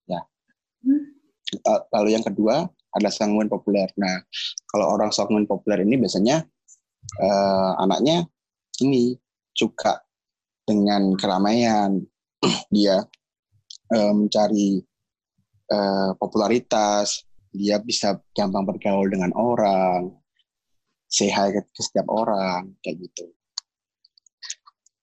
[0.06, 0.22] Ya.
[0.86, 1.02] Hmm.
[1.02, 2.66] Eh, Lalu yang kedua
[2.96, 3.88] adalah sanguin populer.
[4.00, 4.24] Nah,
[4.68, 6.40] kalau orang sanguin populer ini biasanya
[7.20, 8.24] eh, anaknya
[8.84, 9.16] ini
[9.52, 10.00] suka
[10.66, 12.00] dengan keramaian.
[12.74, 13.00] Dia
[13.92, 14.80] eh, mencari
[15.70, 20.12] eh, popularitas, dia bisa gampang bergaul dengan orang,
[21.08, 21.32] ke,
[21.64, 23.32] ke setiap orang, kayak gitu.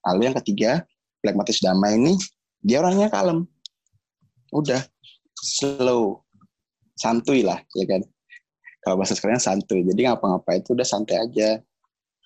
[0.06, 0.72] Lalu yang ketiga,
[1.24, 2.13] pragmatis damai ini,
[2.62, 3.50] dia orangnya kalem.
[4.54, 4.86] Udah,
[5.42, 6.23] slow,
[7.04, 8.02] santuy lah, ya kan.
[8.80, 11.60] Kalau bahasa sekarang santuy, jadi ngapa-ngapa itu udah santai aja.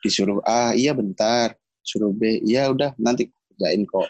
[0.05, 1.57] Disuruh A, iya bentar.
[1.81, 4.05] Suruh B, iya udah nanti kerjain kok.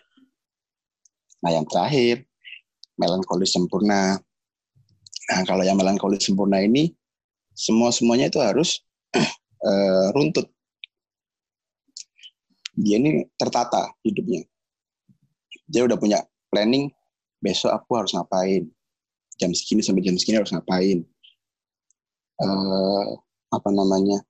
[1.43, 2.27] Nah yang terakhir,
[2.99, 4.19] melankolis sempurna.
[5.27, 6.91] Nah kalau yang melankolis sempurna ini,
[7.55, 8.83] semua-semuanya itu harus
[9.67, 10.51] eh, runtut.
[12.77, 14.45] Dia ini tertata hidupnya.
[15.67, 16.21] Dia udah punya
[16.53, 16.93] planning,
[17.41, 18.69] besok aku harus ngapain.
[19.37, 21.05] Jam segini sampai jam segini harus ngapain.
[22.37, 23.05] Eh,
[23.53, 24.21] apa namanya,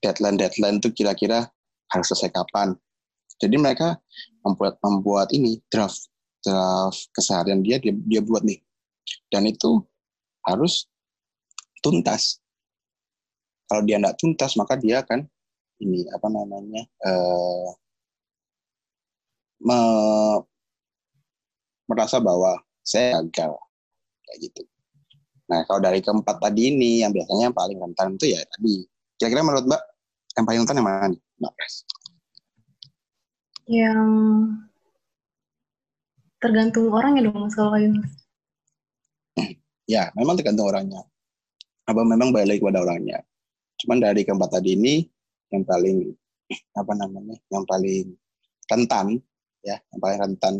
[0.00, 1.48] deadline-deadline tuh kira-kira
[1.92, 2.76] harus selesai kapan.
[3.36, 4.00] Jadi mereka
[4.40, 6.08] membuat membuat ini draft
[6.46, 8.62] draft keseharian dia dia, dia buat nih
[9.34, 9.82] dan itu
[10.46, 10.86] harus
[11.82, 12.38] tuntas
[13.66, 15.26] kalau dia tidak tuntas maka dia akan
[15.82, 17.68] ini apa namanya eh,
[19.60, 20.46] me-
[21.90, 23.58] merasa bahwa saya gagal
[24.26, 24.62] kayak gitu
[25.46, 28.82] nah kalau dari keempat tadi ini yang biasanya yang paling rentan itu ya tadi
[29.16, 29.82] kira-kira menurut mbak
[30.36, 31.74] yang paling rentan yang mana nih mbak Pres?
[33.66, 34.08] Yang
[36.38, 37.98] tergantung orang ya dong mas kalau kayak gitu.
[37.98, 38.14] Mas.
[39.86, 41.02] Ya, memang tergantung orangnya.
[41.86, 43.22] Apa memang balik pada orangnya.
[43.78, 45.06] Cuman dari keempat tadi ini
[45.54, 46.10] yang paling
[46.74, 47.36] apa namanya?
[47.50, 48.04] Yang paling
[48.66, 49.06] rentan
[49.62, 50.54] ya, yang paling rentan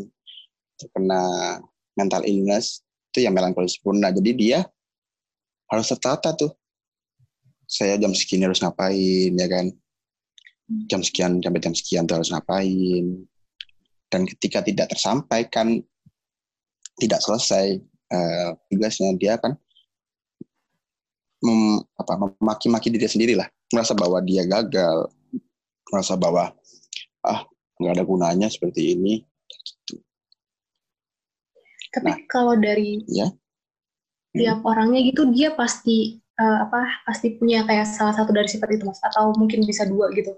[0.79, 1.21] terkena
[1.99, 2.86] mental illness
[3.17, 4.13] itu yang melankolis sempurna.
[4.13, 4.61] Jadi dia
[5.73, 6.53] harus tertata tuh.
[7.65, 9.73] Saya jam segini harus ngapain ya kan?
[10.85, 13.25] Jam sekian sampai jam sekian tuh harus ngapain.
[14.13, 15.81] Dan ketika tidak tersampaikan
[17.01, 17.81] tidak selesai
[18.13, 19.57] eh, tugasnya dia akan
[21.41, 25.11] mem, apa, memaki-maki diri sendiri lah merasa bahwa dia gagal
[25.91, 26.49] merasa bahwa
[27.21, 27.45] ah
[27.77, 29.21] nggak ada gunanya seperti ini
[31.97, 32.17] Tapi Nah.
[32.29, 33.27] kalau dari ya
[34.37, 38.85] tiap orangnya gitu dia pasti eh, apa pasti punya kayak salah satu dari sifat itu
[38.85, 39.01] mas?
[39.01, 40.37] Atau mungkin bisa dua gitu.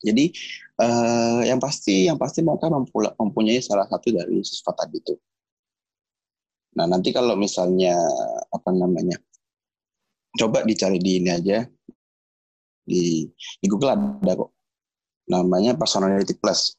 [0.00, 0.32] jadi
[0.80, 2.72] eh, yang pasti yang pasti mereka
[3.20, 5.14] mempunyai salah satu dari sifat tadi itu
[6.72, 7.92] nah nanti kalau misalnya
[8.48, 9.20] apa namanya
[10.38, 11.66] coba dicari di ini aja.
[12.86, 14.50] Di di Google ada kok.
[15.30, 16.74] Namanya personality plus.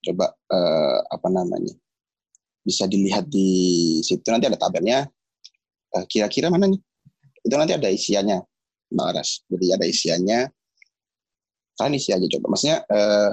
[0.00, 1.74] Coba eh, apa namanya
[2.60, 4.24] bisa dilihat di situ.
[4.28, 5.08] Nanti ada tabelnya.
[5.90, 6.80] Eh, kira-kira mana nih?
[7.40, 8.38] Itu nanti ada isiannya
[8.92, 9.42] Mbak Aras.
[9.48, 10.40] Jadi ada isiannya.
[11.80, 12.46] Kalian isi aja coba.
[12.52, 13.30] Maksudnya eh,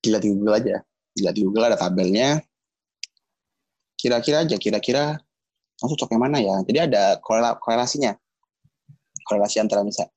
[0.00, 0.76] dilihat di Google aja.
[1.12, 2.38] Dilihat di Google ada tabelnya.
[3.98, 5.18] Kira-kira aja kira-kira
[5.78, 6.62] kamu cocok mana ya?
[6.62, 8.14] Jadi ada korela- korelasinya.
[9.26, 10.08] Korelasi antara misal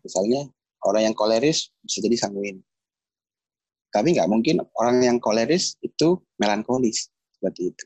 [0.00, 0.46] misalnya
[0.86, 2.62] orang yang koleris bisa jadi sanguin.
[3.90, 7.10] Tapi nggak mungkin orang yang koleris itu melankolis.
[7.34, 7.84] Seperti itu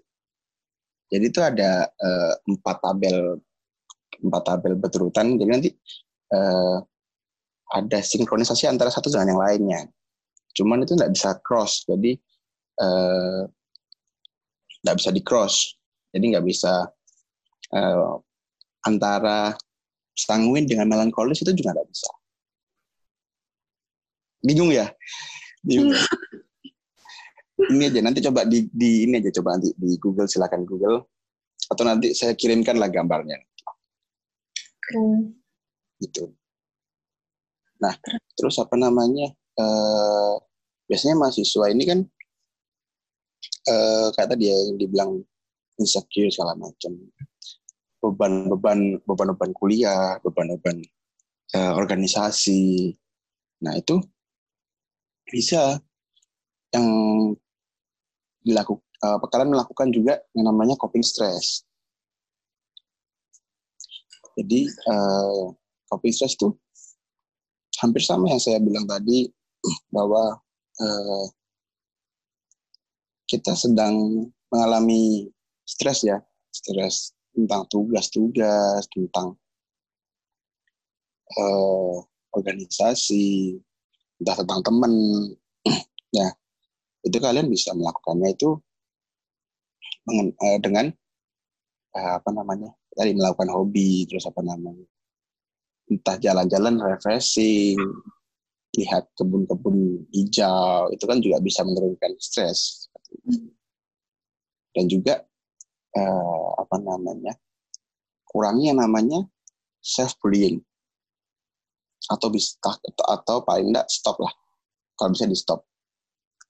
[1.09, 3.41] jadi itu ada eh, empat tabel
[4.19, 5.71] empat tabel berurutan jadi nanti
[6.33, 6.79] eh,
[7.69, 9.81] ada sinkronisasi antara satu dengan yang lainnya.
[10.57, 11.85] Cuman itu nggak bisa cross.
[11.85, 12.17] Jadi
[12.81, 13.43] eh,
[14.85, 15.79] nggak bisa di cross
[16.15, 16.89] jadi nggak bisa
[17.75, 18.15] eh,
[18.89, 19.53] antara
[20.17, 22.09] sanguin dengan melankolis itu juga nggak bisa.
[24.43, 24.89] Bingung ya?
[25.63, 25.93] Bingung?
[27.59, 31.11] ini aja nanti coba di, di ini aja coba nanti di Google silakan Google
[31.69, 33.39] atau nanti saya kirimkan lah gambarnya
[34.89, 35.37] Hmm.
[36.01, 36.33] gitu.
[37.77, 37.93] Nah,
[38.33, 39.29] terus apa namanya?
[39.59, 40.35] eh
[40.89, 42.01] biasanya mahasiswa ini kan
[43.69, 45.11] eh kayak tadi ya yang dibilang
[45.77, 46.97] insecure segala macam.
[48.01, 50.81] Beban-beban beban-beban kuliah, beban-beban
[51.53, 52.95] eh, organisasi.
[53.69, 54.01] Nah, itu
[55.29, 55.77] bisa
[56.73, 56.89] yang
[58.49, 58.81] dilakukan
[59.29, 61.63] kalian melakukan juga yang namanya coping stress.
[64.39, 65.53] Jadi uh,
[65.93, 66.51] coping stress itu
[67.79, 69.31] hampir sama yang saya bilang tadi
[69.95, 70.39] bahwa
[70.83, 71.25] uh,
[73.29, 75.29] kita sedang mengalami
[75.69, 76.17] stres ya,
[76.49, 79.37] stres tentang tugas-tugas, tentang
[81.37, 81.97] uh,
[82.33, 83.61] organisasi,
[84.19, 84.93] entah tentang teman.
[86.19, 86.33] ya,
[87.07, 88.59] itu kalian bisa melakukannya itu
[90.63, 90.91] dengan
[91.95, 94.87] apa namanya tadi melakukan hobi terus apa namanya
[95.89, 97.79] entah jalan-jalan refreshing
[98.77, 102.87] lihat kebun-kebun hijau itu kan juga bisa menurunkan stres.
[104.71, 105.25] Dan juga
[105.97, 107.33] eh, apa namanya
[108.29, 109.25] kurangi yang namanya
[109.81, 110.61] self bullying
[112.09, 112.57] atau bisa
[113.05, 114.33] atau, paling enggak stop lah.
[114.97, 115.65] Kalau bisa di stop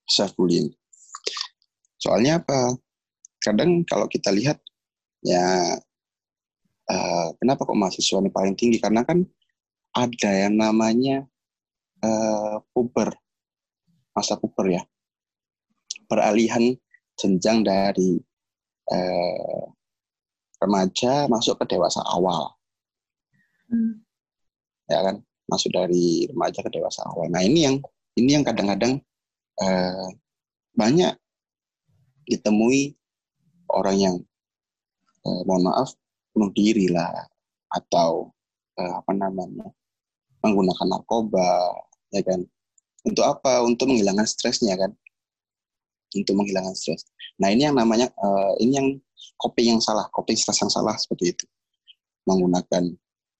[0.08, 0.72] self bullying
[1.98, 2.78] soalnya apa?
[3.42, 4.62] Kadang kalau kita lihat
[5.22, 5.76] ya
[6.88, 8.78] uh, kenapa kok mahasiswa ini paling tinggi?
[8.78, 9.26] Karena kan
[9.94, 11.26] ada yang namanya
[12.02, 13.10] uh, puber.
[14.14, 14.82] Masa puber ya?
[16.08, 16.74] Peralihan
[17.18, 18.18] jenjang dari
[18.90, 19.62] uh,
[20.58, 22.54] remaja masuk ke dewasa awal.
[23.68, 24.00] Hmm.
[24.88, 25.20] ya kan?
[25.44, 27.28] Masuk dari remaja ke dewasa awal.
[27.28, 27.76] Nah ini yang
[28.18, 28.98] ini yang kadang-kadang
[29.62, 30.08] uh,
[30.78, 31.14] banyak
[32.28, 32.94] ditemui
[33.72, 34.16] orang yang
[35.24, 35.96] eh, mohon maaf
[36.32, 37.10] bunuh diri lah
[37.72, 38.32] atau
[38.76, 39.68] eh, apa namanya
[40.44, 41.74] menggunakan narkoba
[42.14, 42.44] ya kan?
[43.02, 43.64] Untuk apa?
[43.64, 44.92] Untuk menghilangkan stresnya kan?
[46.12, 47.08] Untuk menghilangkan stres.
[47.40, 48.88] Nah ini yang namanya eh, ini yang
[49.40, 51.44] kopi yang salah kopi stres yang salah seperti itu.
[52.28, 52.92] Menggunakan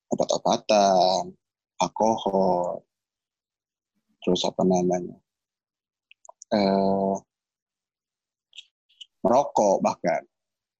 [0.08, 1.36] obat-obatan
[1.78, 2.82] alkohol
[4.24, 5.14] terus apa namanya
[6.54, 7.14] eh,
[9.24, 10.22] merokok bahkan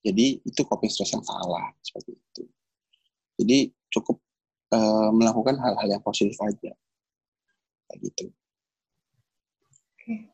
[0.09, 2.43] jadi itu coping stress yang salah seperti itu.
[3.39, 3.59] Jadi
[3.93, 4.17] cukup
[4.73, 6.73] uh, melakukan hal-hal yang positif aja.
[7.89, 8.25] Kayak gitu.
[9.69, 10.33] Oke.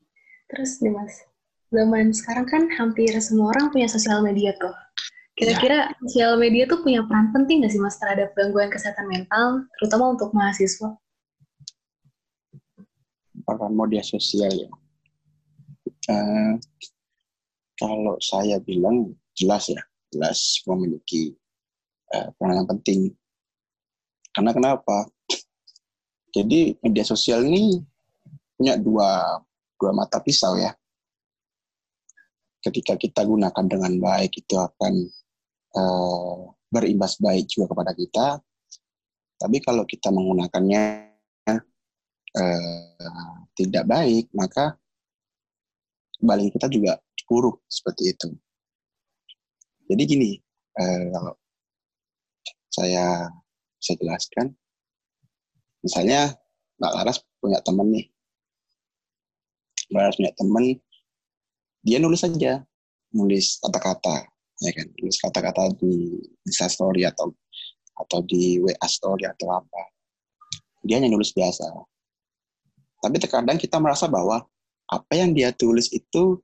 [0.52, 1.26] Terus nih Mas,
[1.72, 4.72] zaman sekarang kan hampir semua orang punya sosial media tuh.
[5.34, 5.94] Kira-kira ya.
[6.06, 10.30] sosial media tuh punya peran penting nggak sih Mas terhadap gangguan kesehatan mental, terutama untuk
[10.30, 10.94] mahasiswa?
[13.42, 14.70] Peran media sosial ya.
[16.04, 16.60] Uh,
[17.80, 19.80] kalau saya bilang jelas ya,
[20.12, 21.34] jelas memiliki
[22.14, 23.00] uh, peran yang penting.
[24.34, 25.08] Karena kenapa?
[26.34, 27.78] Jadi media sosial ini
[28.58, 29.38] punya dua
[29.78, 30.74] dua mata pisau ya.
[32.58, 34.94] Ketika kita gunakan dengan baik itu akan
[35.78, 38.26] uh, berimbas baik juga kepada kita.
[39.38, 40.82] Tapi kalau kita menggunakannya
[42.34, 44.74] uh, tidak baik, maka
[46.24, 46.96] balik kita juga
[47.28, 48.28] buruk seperti itu.
[49.84, 50.30] Jadi gini,
[50.80, 51.34] eh, kalau
[52.72, 53.28] saya
[53.76, 54.46] bisa jelaskan,
[55.84, 56.32] misalnya
[56.80, 58.06] Mbak Laras punya teman nih,
[59.92, 60.64] Mbak Laras punya teman,
[61.84, 62.64] dia nulis saja,
[63.12, 64.24] nulis kata-kata,
[64.64, 66.16] ya kan, nulis kata-kata di
[66.48, 67.28] Insta Story atau
[67.94, 69.82] atau di WA Story atau apa.
[70.82, 71.64] Dia hanya nulis biasa.
[73.04, 74.42] Tapi terkadang kita merasa bahwa
[74.94, 76.38] apa yang dia tulis itu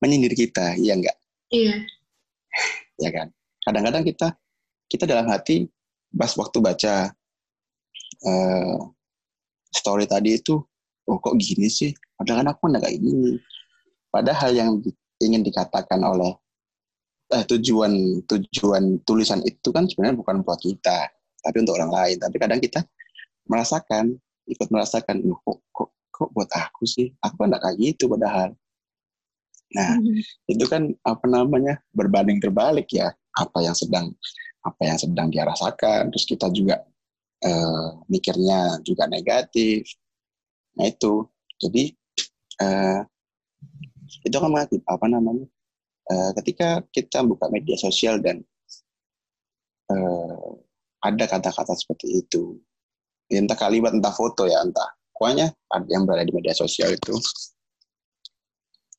[0.00, 1.16] menyindir kita, iya enggak?
[1.52, 1.84] Iya.
[2.98, 3.28] Ya kan?
[3.62, 4.28] Kadang-kadang kita
[4.90, 5.68] kita dalam hati
[6.12, 7.14] pas waktu baca
[8.26, 8.76] uh,
[9.72, 10.60] story tadi itu
[11.06, 11.92] oh kok gini sih?
[12.18, 13.32] Padahal kan aku nggak kayak gini.
[14.12, 14.70] Padahal yang
[15.22, 16.34] ingin dikatakan oleh
[17.32, 21.08] eh, tujuan tujuan tulisan itu kan sebenarnya bukan buat kita
[21.42, 22.16] tapi untuk orang lain.
[22.18, 22.82] Tapi kadang kita
[23.46, 24.18] merasakan
[24.50, 25.90] ikut merasakan kok kok
[26.22, 27.10] kok buat aku sih?
[27.22, 28.54] Aku kan nggak kayak gitu padahal.
[29.72, 30.20] Nah, hmm.
[30.52, 33.10] itu kan apa namanya berbanding terbalik ya.
[33.32, 34.12] Apa yang sedang
[34.62, 36.84] apa yang sedang dia rasakan, terus kita juga
[37.42, 39.88] eh, mikirnya juga negatif.
[40.78, 41.26] Nah itu,
[41.58, 41.84] jadi
[42.62, 43.00] eh,
[44.22, 44.50] itu kan
[44.86, 45.46] apa namanya
[46.12, 48.44] eh, ketika kita buka media sosial dan
[49.90, 50.48] eh,
[51.02, 52.62] ada kata-kata seperti itu,
[53.26, 55.54] entah kalimat, entah foto ya, entah pokoknya
[55.86, 57.14] yang berada di media sosial itu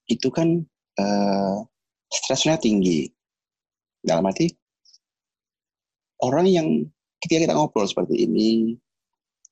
[0.07, 0.63] itu kan
[0.95, 1.59] uh,
[2.07, 3.11] stresnya tinggi.
[3.99, 4.47] Dalam arti
[6.23, 6.67] orang yang
[7.19, 8.79] ketika kita ngobrol seperti ini,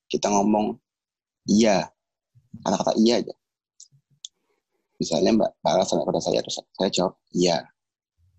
[0.08, 0.80] kita ngomong
[1.44, 1.92] iya,
[2.64, 3.34] kata-kata iya aja.
[4.96, 7.68] Misalnya Mbak Bara sama pada saya, terus saya jawab iya.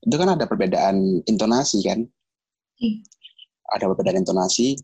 [0.01, 2.01] Itu kan ada perbedaan intonasi kan?
[2.81, 2.97] Hmm.
[3.77, 4.77] Ada perbedaan intonasi.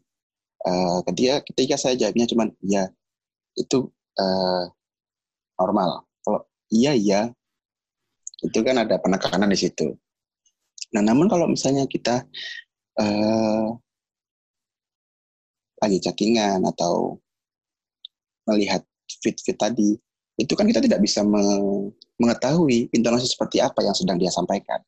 [0.66, 2.90] Uh, ketika ketika saya jawabnya cuma iya,
[3.60, 4.64] itu uh,
[5.60, 6.08] normal.
[6.24, 7.22] Kalau iya iya,
[8.40, 9.92] itu kan ada penekanan di situ.
[10.96, 12.24] Nah, namun kalau misalnya kita
[12.98, 13.68] uh,
[15.80, 17.20] lagi chattingan atau
[18.48, 18.82] melihat
[19.22, 20.00] fit-fit tadi,
[20.40, 21.22] itu kan kita tidak bisa
[22.18, 24.80] mengetahui intonasi seperti apa yang sedang dia sampaikan.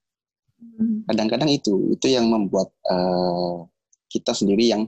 [0.58, 1.04] Hmm.
[1.06, 3.68] Kadang-kadang itu itu yang membuat uh,
[4.08, 4.88] kita sendiri yang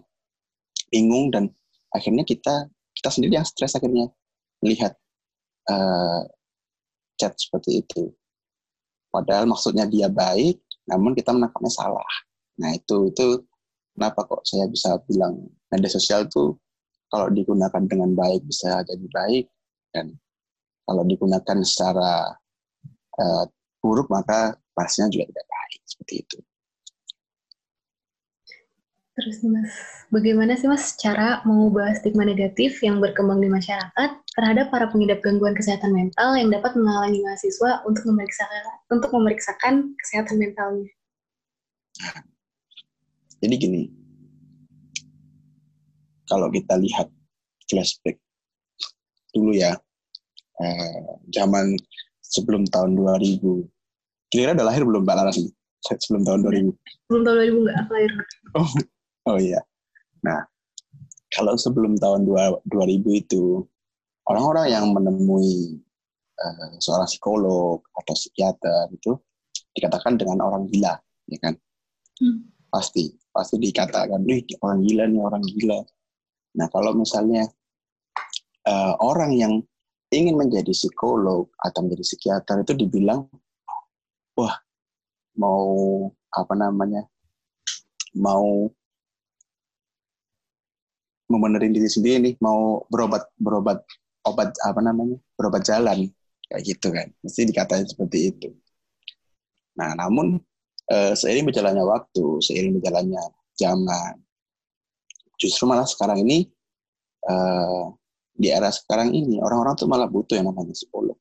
[0.94, 1.50] bingung dan
[1.90, 4.10] akhirnya kita kita sendiri yang stres akhirnya
[4.64, 4.94] melihat
[5.70, 6.24] uh,
[7.20, 8.10] chat seperti itu.
[9.14, 10.58] Padahal maksudnya dia baik,
[10.90, 12.14] namun kita menangkapnya salah.
[12.58, 13.46] Nah itu itu
[13.94, 15.38] kenapa kok saya bisa bilang
[15.70, 16.58] media sosial itu
[17.14, 19.46] kalau digunakan dengan baik bisa jadi baik
[19.94, 20.18] dan
[20.90, 22.34] kalau digunakan secara
[23.22, 23.46] uh,
[23.80, 26.38] buruk maka pastinya juga tidak baik seperti itu.
[29.14, 29.70] Terus Mas,
[30.10, 35.54] bagaimana sih Mas cara mengubah stigma negatif yang berkembang di masyarakat terhadap para pengidap gangguan
[35.54, 40.90] kesehatan mental yang dapat menghalangi mahasiswa untuk memeriksakan untuk memeriksakan kesehatan mentalnya?
[43.38, 43.82] Jadi gini,
[46.26, 47.06] kalau kita lihat
[47.70, 48.18] flashback
[49.30, 49.78] dulu ya,
[50.58, 51.78] eh, zaman
[52.26, 53.62] sebelum tahun 2000,
[54.34, 55.38] kira-kira udah lahir belum Mbak Laras?
[55.86, 56.74] Sebelum tahun 2000?
[57.06, 58.12] Sebelum tahun 2000 nggak lahir.
[58.58, 58.70] Oh,
[59.24, 59.64] Oh iya.
[60.24, 60.44] Nah,
[61.32, 62.68] kalau sebelum tahun 2000
[63.24, 63.64] itu
[64.28, 65.80] orang-orang yang menemui
[66.40, 69.16] uh, seorang psikolog atau psikiater itu
[69.74, 70.94] dikatakan dengan orang gila,
[71.28, 71.56] ya kan?
[72.22, 72.52] Hmm.
[72.70, 75.80] Pasti, pasti dikatakan, nih orang gila nih orang gila.
[76.54, 77.50] Nah, kalau misalnya
[78.70, 79.54] uh, orang yang
[80.14, 83.26] ingin menjadi psikolog atau menjadi psikiater itu dibilang,
[84.38, 84.56] wah
[85.38, 85.66] mau
[86.30, 87.02] apa namanya,
[88.14, 88.70] mau
[91.34, 93.82] membenerin diri sendiri nih mau berobat berobat
[94.30, 95.18] obat apa namanya?
[95.34, 96.08] Berobat jalan.
[96.48, 97.08] Kayak gitu kan.
[97.26, 98.50] Mesti dikatain seperti itu.
[99.74, 100.38] Nah namun
[100.90, 103.24] e, seiring berjalannya waktu seiring berjalannya
[103.58, 104.22] zaman
[105.42, 106.46] justru malah sekarang ini
[107.26, 107.36] e,
[108.34, 111.18] di era sekarang ini orang-orang tuh malah butuh yang namanya psikolog.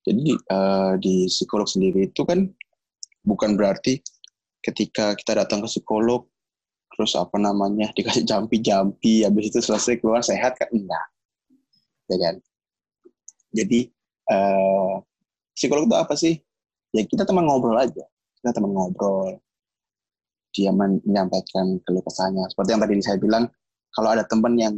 [0.00, 0.58] Jadi e,
[1.00, 2.48] di psikolog sendiri itu kan
[3.20, 4.00] bukan berarti
[4.64, 6.28] ketika kita datang ke psikolog
[7.00, 10.68] terus apa namanya dikasih jampi-jampi habis itu selesai keluar sehat kan?
[10.68, 11.08] Enggak.
[12.12, 12.34] Ya kan?
[13.56, 13.88] Jadi
[14.28, 15.00] uh,
[15.56, 16.36] psikolog itu apa sih?
[16.92, 18.04] Ya kita teman ngobrol aja.
[18.36, 19.40] Kita teman ngobrol.
[20.52, 22.44] Dia menyampaikan keluh kesahnya.
[22.52, 23.48] Seperti yang tadi saya bilang
[23.96, 24.76] kalau ada teman yang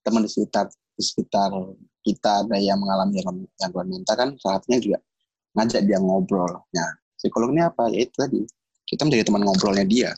[0.00, 1.52] teman di sekitar di sekitar
[2.00, 3.20] kita ada yang mengalami
[3.60, 5.04] gangguan mental kan saatnya juga
[5.52, 6.64] ngajak dia ngobrol.
[6.72, 6.88] Nah
[7.20, 7.92] psikolog ini apa?
[7.92, 8.40] Ya itu tadi.
[8.88, 10.16] Kita menjadi teman ngobrolnya dia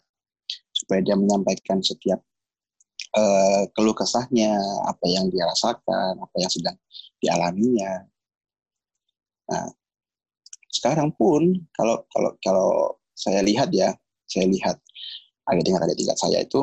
[0.91, 2.18] supaya dia menyampaikan setiap
[3.14, 4.59] uh, keluh kesahnya,
[4.91, 6.74] apa yang dia rasakan, apa yang sedang
[7.22, 8.11] dialaminya.
[9.55, 9.70] Nah,
[10.66, 12.70] sekarang pun kalau kalau kalau
[13.14, 13.95] saya lihat ya,
[14.26, 14.82] saya lihat
[15.47, 16.59] agak dengar ada tingkat saya itu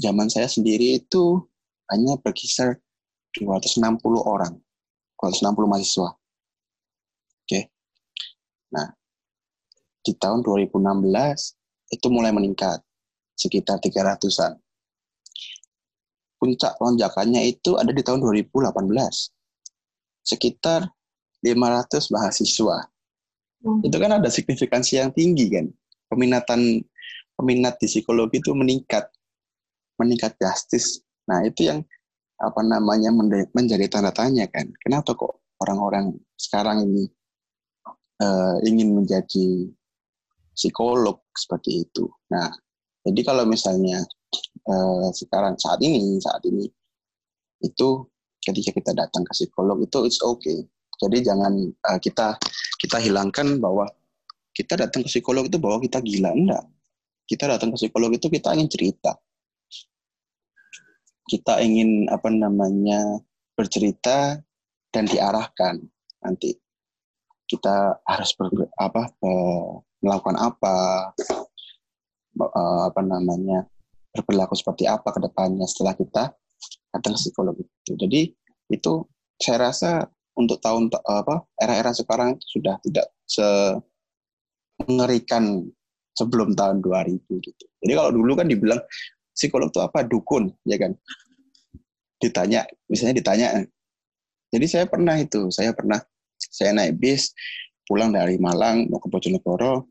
[0.00, 1.44] zaman saya sendiri itu
[1.92, 2.80] hanya berkisar
[3.36, 4.56] 260 orang,
[5.20, 6.08] 260 mahasiswa.
[7.44, 7.68] Oke.
[8.72, 8.88] Nah,
[10.00, 10.72] di tahun 2016
[11.92, 12.80] itu mulai meningkat
[13.40, 14.60] sekitar 300-an.
[16.36, 18.68] Puncak lonjakannya itu ada di tahun 2018.
[20.20, 20.88] Sekitar
[21.40, 22.76] 500 mahasiswa.
[23.64, 23.80] Hmm.
[23.84, 25.66] Itu kan ada signifikansi yang tinggi kan.
[26.12, 26.84] Peminatan
[27.36, 29.08] peminat di psikologi itu meningkat.
[29.96, 31.00] Meningkat drastis.
[31.28, 31.80] Nah, itu yang
[32.40, 33.12] apa namanya
[33.52, 34.68] menjadi tanda tanya kan.
[34.80, 37.04] Kenapa kok orang-orang sekarang ini
[38.24, 39.68] uh, ingin menjadi
[40.56, 42.08] psikolog seperti itu.
[42.32, 42.52] Nah,
[43.06, 44.04] jadi kalau misalnya
[44.68, 46.68] uh, sekarang saat ini saat ini
[47.64, 48.04] itu
[48.40, 50.64] ketika kita datang ke psikolog itu it's okay.
[51.00, 51.52] Jadi jangan
[51.88, 52.36] uh, kita
[52.80, 53.88] kita hilangkan bahwa
[54.52, 56.64] kita datang ke psikolog itu bahwa kita gila enggak.
[57.24, 59.16] Kita datang ke psikolog itu kita ingin cerita.
[61.24, 63.22] Kita ingin apa namanya
[63.54, 64.40] bercerita
[64.90, 65.78] dan diarahkan
[66.20, 66.58] nanti
[67.46, 70.76] kita harus ber, apa uh, melakukan apa
[72.40, 73.68] uh, apa namanya
[74.10, 76.32] berperilaku seperti apa ke depannya setelah kita
[76.90, 77.92] datang ke psikolog itu.
[77.94, 78.20] Jadi
[78.70, 78.92] itu
[79.38, 83.44] saya rasa untuk tahun apa era-era sekarang sudah tidak se
[84.88, 85.68] mengerikan
[86.16, 87.64] sebelum tahun 2000 gitu.
[87.84, 88.80] Jadi kalau dulu kan dibilang
[89.32, 90.96] psikolog itu apa dukun ya kan.
[92.20, 93.48] Ditanya, misalnya ditanya.
[94.50, 95.96] Jadi saya pernah itu, saya pernah
[96.36, 97.32] saya naik bis
[97.88, 99.88] pulang dari Malang mau ke Bojonegoro.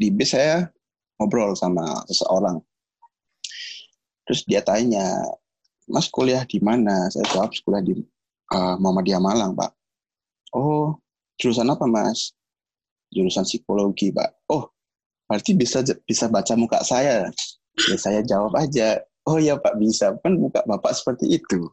[0.00, 0.64] Di bis saya
[1.20, 2.64] ngobrol sama seseorang.
[4.24, 5.20] Terus dia tanya,
[5.84, 7.12] Mas kuliah di mana?
[7.12, 8.00] Saya jawab kuliah di
[8.56, 9.70] uh, Muhammadiyah Malang, Pak.
[10.56, 10.96] Oh,
[11.36, 12.32] jurusan apa, Mas?
[13.12, 14.48] Jurusan psikologi, Pak.
[14.48, 14.72] Oh,
[15.28, 17.28] berarti bisa bisa baca muka saya.
[17.76, 18.98] Ya, saya jawab aja,
[19.28, 21.68] oh ya Pak bisa kan buka Bapak seperti itu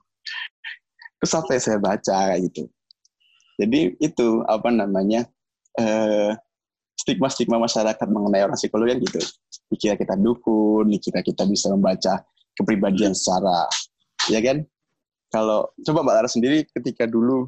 [1.18, 2.70] terus sampai saya baca gitu
[3.58, 5.26] jadi itu apa namanya
[5.82, 6.38] eh,
[7.08, 9.20] stigma-stigma masyarakat mengenai orang psikologi kan gitu
[9.72, 12.20] dikira kita dukun dikira kita bisa membaca
[12.60, 13.72] kepribadian secara
[14.28, 14.68] ya kan
[15.32, 17.48] kalau coba Mbak Lara sendiri ketika dulu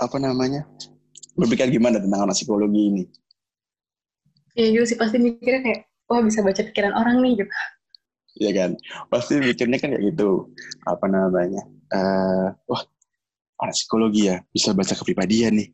[0.00, 0.64] apa namanya
[1.36, 3.04] berpikir gimana tentang anak psikologi ini?
[4.52, 7.52] Ya juga sih pasti mikirnya kayak wah bisa baca pikiran orang nih gitu.
[8.32, 8.70] Iya kan,
[9.12, 10.48] pasti mikirnya kan kayak gitu.
[10.88, 11.62] Apa namanya?
[11.92, 12.82] Uh, wah
[13.64, 15.68] anak psikologi ya bisa baca kepribadian nih.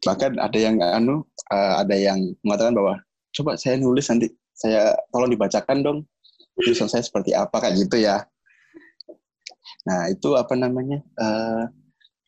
[0.00, 2.94] Bahkan ada yang anu, uh, ada yang mengatakan bahwa
[3.36, 5.98] coba saya nulis nanti saya tolong dibacakan dong
[6.56, 8.24] tulisan saya seperti apa kayak gitu ya.
[9.88, 11.00] Nah itu apa namanya?
[11.16, 11.64] Uh,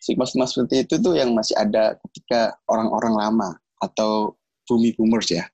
[0.02, 4.34] stigma-stigma seperti itu tuh yang masih ada ketika orang-orang lama atau
[4.66, 5.46] bumi boomers ya.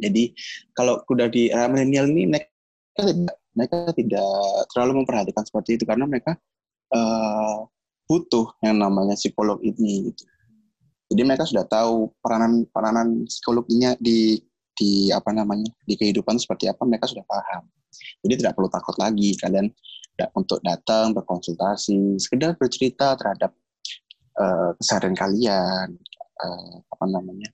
[0.00, 0.32] Jadi
[0.72, 2.48] kalau udah di era milenial ini mereka
[3.04, 4.32] tidak, mereka tidak
[4.72, 6.40] terlalu memperhatikan seperti itu karena mereka
[6.96, 7.68] uh,
[8.10, 10.10] butuh yang namanya psikolog ini.
[10.10, 10.22] Gitu.
[11.14, 14.42] Jadi mereka sudah tahu peranan peranan psikologinya di
[14.74, 17.70] di apa namanya di kehidupan seperti apa mereka sudah paham.
[18.26, 19.70] Jadi tidak perlu takut lagi kalian
[20.34, 23.56] untuk datang berkonsultasi, sekedar bercerita terhadap
[24.36, 25.96] uh, keseharian kalian,
[26.44, 27.48] uh, apa namanya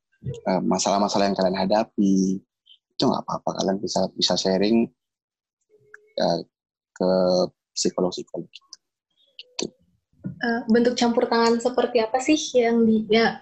[0.66, 2.42] masalah masalah-masalah yang kalian hadapi,
[2.90, 4.90] itu nggak apa-apa kalian bisa bisa sharing
[6.18, 6.38] uh,
[6.96, 7.11] ke
[7.76, 8.48] psikolog-psikolog.
[8.50, 8.76] Gitu.
[10.43, 13.39] Uh, bentuk campur tangan seperti apa sih yang di ya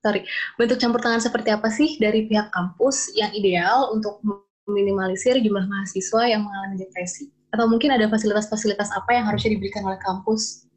[0.00, 0.24] sorry
[0.56, 4.20] bentuk campur tangan seperti apa sih dari pihak kampus yang ideal untuk
[4.68, 7.32] meminimalisir jumlah mahasiswa yang mengalami depresi?
[7.50, 10.70] atau mungkin ada fasilitas-fasilitas apa yang harusnya diberikan oleh kampus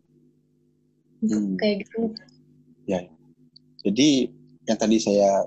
[1.22, 1.54] hmm.
[1.62, 2.18] kayak gitu
[2.90, 3.06] ya
[3.86, 4.34] jadi
[4.66, 5.46] yang tadi saya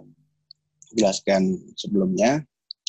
[0.94, 2.46] jelaskan sebelumnya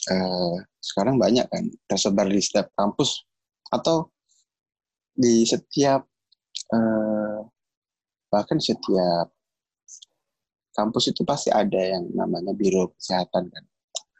[0.08, 3.26] eh, sekarang banyak kan tersebar di setiap kampus
[3.74, 4.08] atau
[5.18, 6.06] di setiap
[6.74, 7.38] eh,
[8.28, 9.32] bahkan setiap
[10.76, 13.64] kampus itu pasti ada yang namanya biro kesehatan kan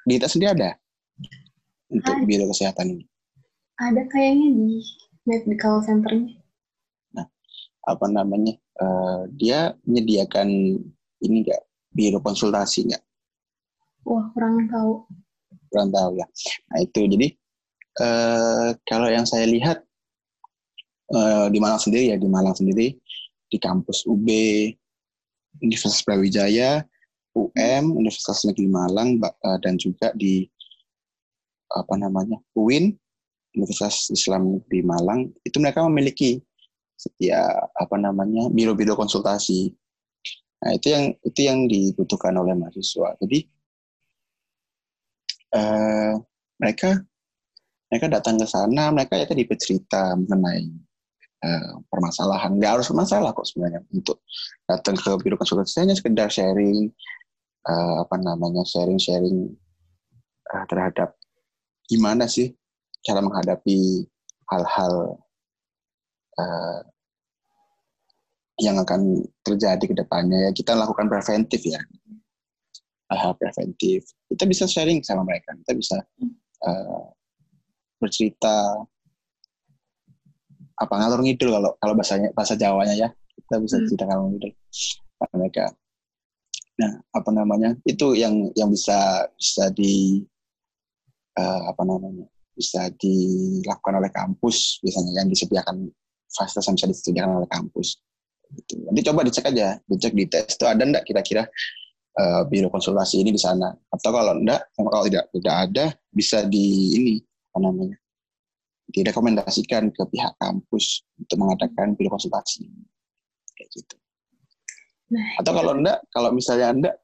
[0.08, 0.72] di kita sendiri ada
[1.92, 3.06] untuk biro kesehatan ini
[3.78, 4.82] ada kayaknya di
[5.28, 6.34] medical centernya.
[7.14, 7.28] Nah,
[7.86, 8.56] apa namanya?
[8.78, 10.50] Uh, dia menyediakan
[11.22, 13.04] ini enggak biro konsultasi nggak?
[14.06, 15.04] Wah, kurang tahu.
[15.74, 16.26] Kurang tahu ya.
[16.72, 17.28] Nah itu jadi
[18.00, 19.84] uh, kalau yang saya lihat
[21.14, 22.96] uh, di Malang sendiri ya di Malang sendiri
[23.48, 24.28] di kampus UB,
[25.64, 26.84] Universitas Brawijaya,
[27.32, 29.24] UM, Universitas Negeri Malang,
[29.64, 30.44] dan juga di
[31.72, 32.96] apa namanya UIN
[33.56, 36.40] Universitas Islam di Malang itu mereka memiliki
[36.98, 39.74] setiap apa namanya biro-biro konsultasi.
[40.66, 43.18] Nah itu yang itu yang dibutuhkan oleh mahasiswa.
[43.22, 43.40] Jadi
[45.54, 46.14] eh,
[46.58, 47.02] mereka
[47.88, 50.87] mereka datang ke sana, mereka ya tadi bercerita mengenai
[51.44, 52.58] eh, permasalahan.
[52.58, 54.24] Nggak harus masalah kok sebenarnya untuk
[54.66, 55.84] datang ke biro konsultasi.
[55.84, 56.90] Hanya sekedar sharing
[57.68, 59.52] eh, apa namanya sharing-sharing
[60.54, 61.18] eh, terhadap
[61.88, 62.52] gimana sih
[63.08, 64.04] cara menghadapi
[64.52, 65.16] hal-hal
[66.40, 66.80] uh,
[68.58, 70.50] yang akan terjadi ke depannya.
[70.50, 71.80] Ya kita lakukan preventif ya.
[73.08, 74.04] Hal-hal preventif.
[74.28, 75.56] Kita bisa sharing sama mereka.
[75.64, 75.98] Kita bisa
[76.68, 77.06] uh,
[78.02, 78.84] bercerita
[80.78, 83.86] apa ngalur ngidul kalau kalau bahasanya bahasa Jawanya ya kita bisa hmm.
[83.90, 84.52] cerita ngalur ngidul
[85.34, 85.66] mereka
[86.78, 90.22] nah apa namanya itu yang yang bisa bisa di
[91.38, 95.90] uh, apa namanya bisa dilakukan oleh kampus biasanya yang disediakan
[96.34, 98.02] fasilitas yang bisa disediakan oleh kampus.
[98.48, 98.74] Gitu.
[98.88, 101.44] Nanti coba dicek aja, dicek di tes itu ada enggak kira-kira
[102.18, 103.70] uh, biro konsultasi ini di sana.
[103.92, 107.16] Atau kalau enggak, kalau tidak tidak ada bisa di ini
[107.54, 107.98] apa namanya
[108.92, 112.68] direkomendasikan ke pihak kampus untuk mengadakan biro konsultasi.
[113.56, 113.96] Kayak gitu.
[115.12, 116.96] Nah, Atau kalau enggak, kalau misalnya enggak,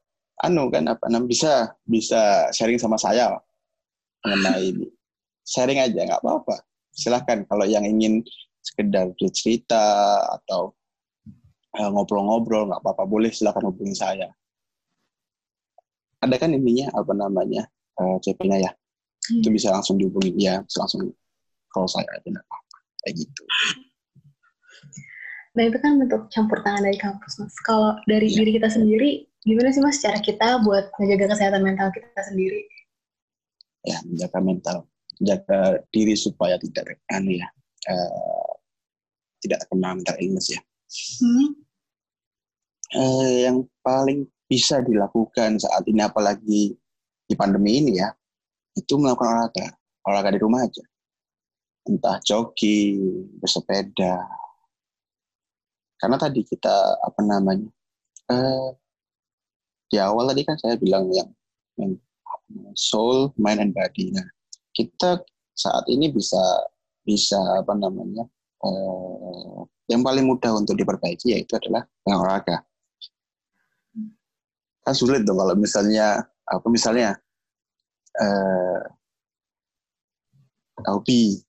[0.44, 1.52] anu kan apa namanya bisa
[1.84, 3.36] bisa sharing sama saya
[4.24, 4.88] mengenai ini.
[5.44, 6.64] Sharing aja nggak apa-apa.
[6.92, 8.24] Silahkan kalau yang ingin
[8.64, 10.72] sekedar cerita atau
[11.76, 13.04] uh, ngobrol-ngobrol nggak apa-apa.
[13.04, 14.28] Boleh silahkan hubungi saya.
[16.24, 17.68] Ada kan ininya apa namanya
[18.00, 18.72] uh, eh, CP-nya ya?
[19.24, 19.40] Hmm.
[19.40, 21.08] itu bisa langsung dihubungi ya bisa langsung
[21.74, 22.78] kalau saya aja nggak apa-apa.
[23.02, 23.42] Kayak gitu.
[25.54, 27.54] Nah itu kan bentuk campur tangan dari kampus mas.
[27.62, 28.42] Kalau dari ya.
[28.42, 29.10] diri kita sendiri
[29.46, 32.66] gimana sih mas cara kita buat menjaga kesehatan mental kita sendiri?
[33.86, 34.76] Ya menjaga mental.
[35.22, 37.46] Jaga diri supaya tidak anu ya
[37.86, 38.52] uh,
[39.46, 40.60] tidak terkena mental illness ya.
[41.22, 41.54] Hmm.
[42.94, 46.74] Uh, yang paling bisa dilakukan saat ini apalagi
[47.24, 48.10] di pandemi ini ya
[48.74, 49.66] itu melakukan olahraga.
[50.02, 50.82] Olahraga di rumah aja
[51.84, 54.24] entah jogging bersepeda.
[56.00, 57.68] Karena tadi kita apa namanya
[58.28, 58.68] eh,
[59.88, 61.30] di awal tadi kan saya bilang yang,
[61.80, 61.96] yang
[62.76, 64.12] soul mind and body.
[64.12, 64.24] Nah
[64.74, 65.22] kita
[65.54, 66.40] saat ini bisa
[67.04, 68.24] bisa apa namanya
[68.64, 69.60] eh,
[69.92, 72.64] yang paling mudah untuk diperbaiki yaitu adalah olahraga.
[74.84, 77.16] Kan sulit dong kalau misalnya apa misalnya
[78.20, 78.80] eh,
[80.84, 81.43] hobi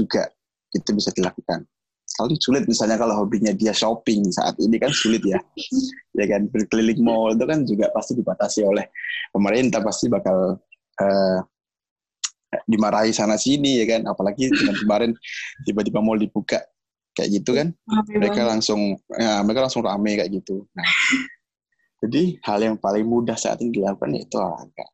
[0.00, 0.24] juga
[0.72, 1.66] itu bisa dilakukan.
[2.10, 5.38] Kalau sulit misalnya kalau hobinya dia shopping saat ini kan sulit ya,
[6.18, 8.90] ya kan berkeliling mall itu kan juga pasti dibatasi oleh
[9.30, 10.58] pemerintah pasti bakal
[10.98, 11.38] eh,
[12.66, 15.10] dimarahi sana sini ya kan, apalagi dengan kemarin
[15.62, 16.58] tiba-tiba mall dibuka
[17.14, 17.70] kayak gitu kan,
[18.10, 20.66] mereka langsung ya, mereka langsung rame kayak gitu.
[20.74, 20.86] Nah,
[22.00, 24.86] jadi hal yang paling mudah saat ini dilakukan yaitu olahraga.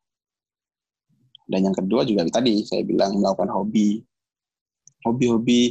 [1.47, 4.03] Dan yang kedua juga tadi saya bilang melakukan hobi.
[5.07, 5.71] Hobi-hobi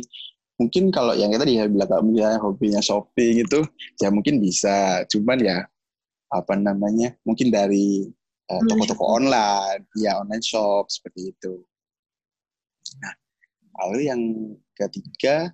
[0.55, 3.59] mungkin kalau yang tadi ya bilang kalau misalnya hobinya shopping itu
[3.99, 5.03] ya mungkin bisa.
[5.11, 5.67] Cuman ya
[6.31, 8.07] apa namanya mungkin dari
[8.49, 11.59] uh, toko-toko online, ya online shop seperti itu.
[13.03, 13.13] Nah,
[13.83, 14.21] lalu yang
[14.79, 15.51] ketiga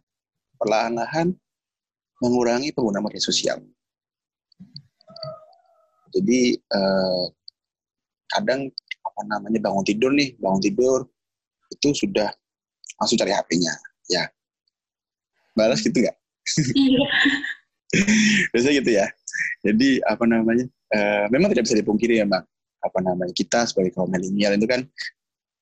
[0.62, 1.34] perlahan-lahan
[2.22, 3.58] mengurangi penggunaan media sosial.
[6.12, 7.26] Jadi eh,
[8.30, 8.68] kadang
[9.02, 11.00] apa namanya bangun tidur nih, bangun tidur
[11.72, 12.30] itu sudah
[13.02, 13.74] langsung cari HP-nya,
[14.14, 14.30] ya.
[15.58, 16.16] Balas gitu nggak?
[16.78, 17.02] Iya.
[18.54, 19.08] Biasanya gitu ya.
[19.66, 20.66] Jadi apa namanya?
[20.92, 22.44] Uh, memang tidak bisa dipungkiri ya, Mbak.
[22.86, 23.34] Apa namanya?
[23.34, 24.86] Kita sebagai kaum milenial itu kan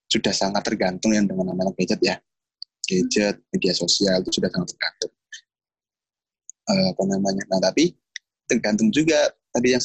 [0.09, 2.15] sudah sangat tergantung yang dengan namanya gadget ya.
[2.85, 5.13] Gadget, media sosial itu sudah sangat tergantung.
[6.69, 7.43] Uh, apa namanya?
[7.49, 7.95] Nah, tapi
[8.45, 9.81] tergantung juga tadi yang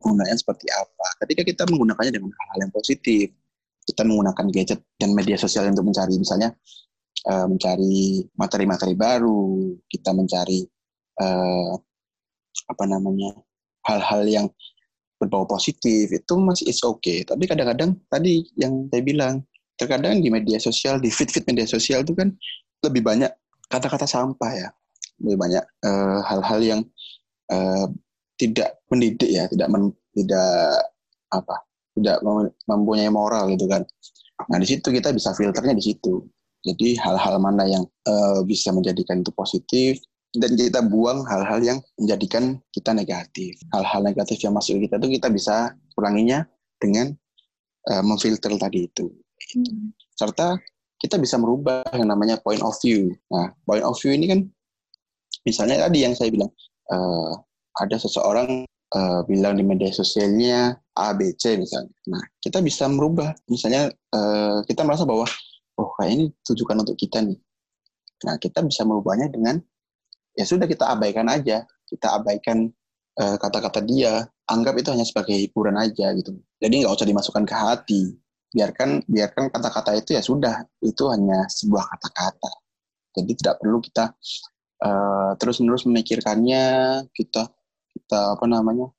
[0.00, 1.06] penggunaannya seperti apa.
[1.26, 3.30] Ketika kita menggunakannya dengan hal-hal yang positif,
[3.82, 6.54] kita menggunakan gadget dan media sosial untuk mencari misalnya
[7.26, 10.62] uh, mencari materi-materi baru, kita mencari
[11.18, 11.74] uh,
[12.70, 13.34] apa namanya
[13.86, 14.46] hal-hal yang
[15.18, 17.22] berbau positif itu masih is okay.
[17.22, 19.34] Tapi kadang-kadang tadi yang saya bilang
[19.78, 22.34] terkadang di media sosial di feed-feed media sosial itu kan
[22.82, 23.30] lebih banyak
[23.70, 24.68] kata-kata sampah ya,
[25.22, 26.80] lebih banyak eh, hal-hal uh, yang
[27.54, 27.86] uh,
[28.34, 30.82] tidak mendidik ya, tidak men, tidak
[31.30, 31.56] apa,
[31.96, 32.18] tidak
[32.68, 33.84] mempunyai moral gitu kan.
[34.48, 36.24] Nah di situ kita bisa filternya di situ.
[36.62, 39.98] Jadi hal-hal mana yang uh, bisa menjadikan itu positif
[40.32, 43.58] dan kita buang hal-hal yang menjadikan kita negatif.
[43.74, 45.56] Hal-hal negatif yang masuk ke kita itu kita bisa
[45.98, 46.46] kuranginya
[46.78, 47.12] dengan
[47.90, 49.10] uh, memfilter tadi itu.
[49.58, 49.90] Hmm.
[50.14, 50.56] Serta
[51.02, 53.10] kita bisa merubah yang namanya point of view.
[53.28, 54.40] Nah, point of view ini kan
[55.42, 56.50] misalnya tadi yang saya bilang
[56.94, 57.34] uh,
[57.82, 58.62] ada seseorang
[58.94, 61.92] uh, bilang di media sosialnya A, B, C misalnya.
[62.12, 63.32] Nah, kita bisa merubah.
[63.48, 65.24] Misalnya uh, kita merasa bahwa,
[65.80, 67.38] oh kayak ini tujukan untuk kita nih.
[68.28, 69.58] Nah, kita bisa merubahnya dengan,
[70.36, 71.64] ya sudah kita abaikan aja.
[71.88, 72.72] Kita abaikan
[73.12, 76.32] kata kata-kata dia, anggap itu hanya sebagai hiburan aja gitu.
[76.56, 78.02] Jadi nggak usah dimasukkan ke hati.
[78.52, 82.52] Biarkan biarkan kata-kata itu ya sudah, itu hanya sebuah kata-kata.
[83.12, 84.16] Jadi tidak perlu kita
[84.80, 86.64] uh, terus-menerus memikirkannya,
[87.12, 87.52] kita
[88.12, 88.92] kita apa namanya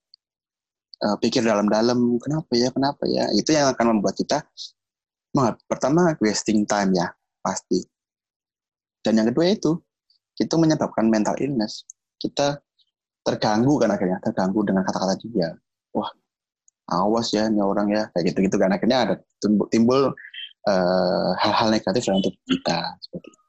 [1.06, 3.30] uh, pikir dalam-dalam kenapa ya kenapa ya?
[3.38, 4.42] Itu yang akan membuat kita
[5.70, 7.14] pertama wasting time ya
[7.46, 7.86] pasti.
[9.06, 9.78] Dan yang kedua itu
[10.42, 11.86] itu menyebabkan mental illness.
[12.18, 12.58] Kita
[13.22, 15.54] terganggu kan akhirnya terganggu dengan kata-kata dia.
[15.94, 16.10] Wah
[16.90, 18.74] awas ya ini orang ya kayak gitu gitu kan.
[18.74, 20.02] Akhirnya ada timbul, timbul
[20.66, 23.42] uh, hal-hal negatif dalam tubuh kita seperti itu.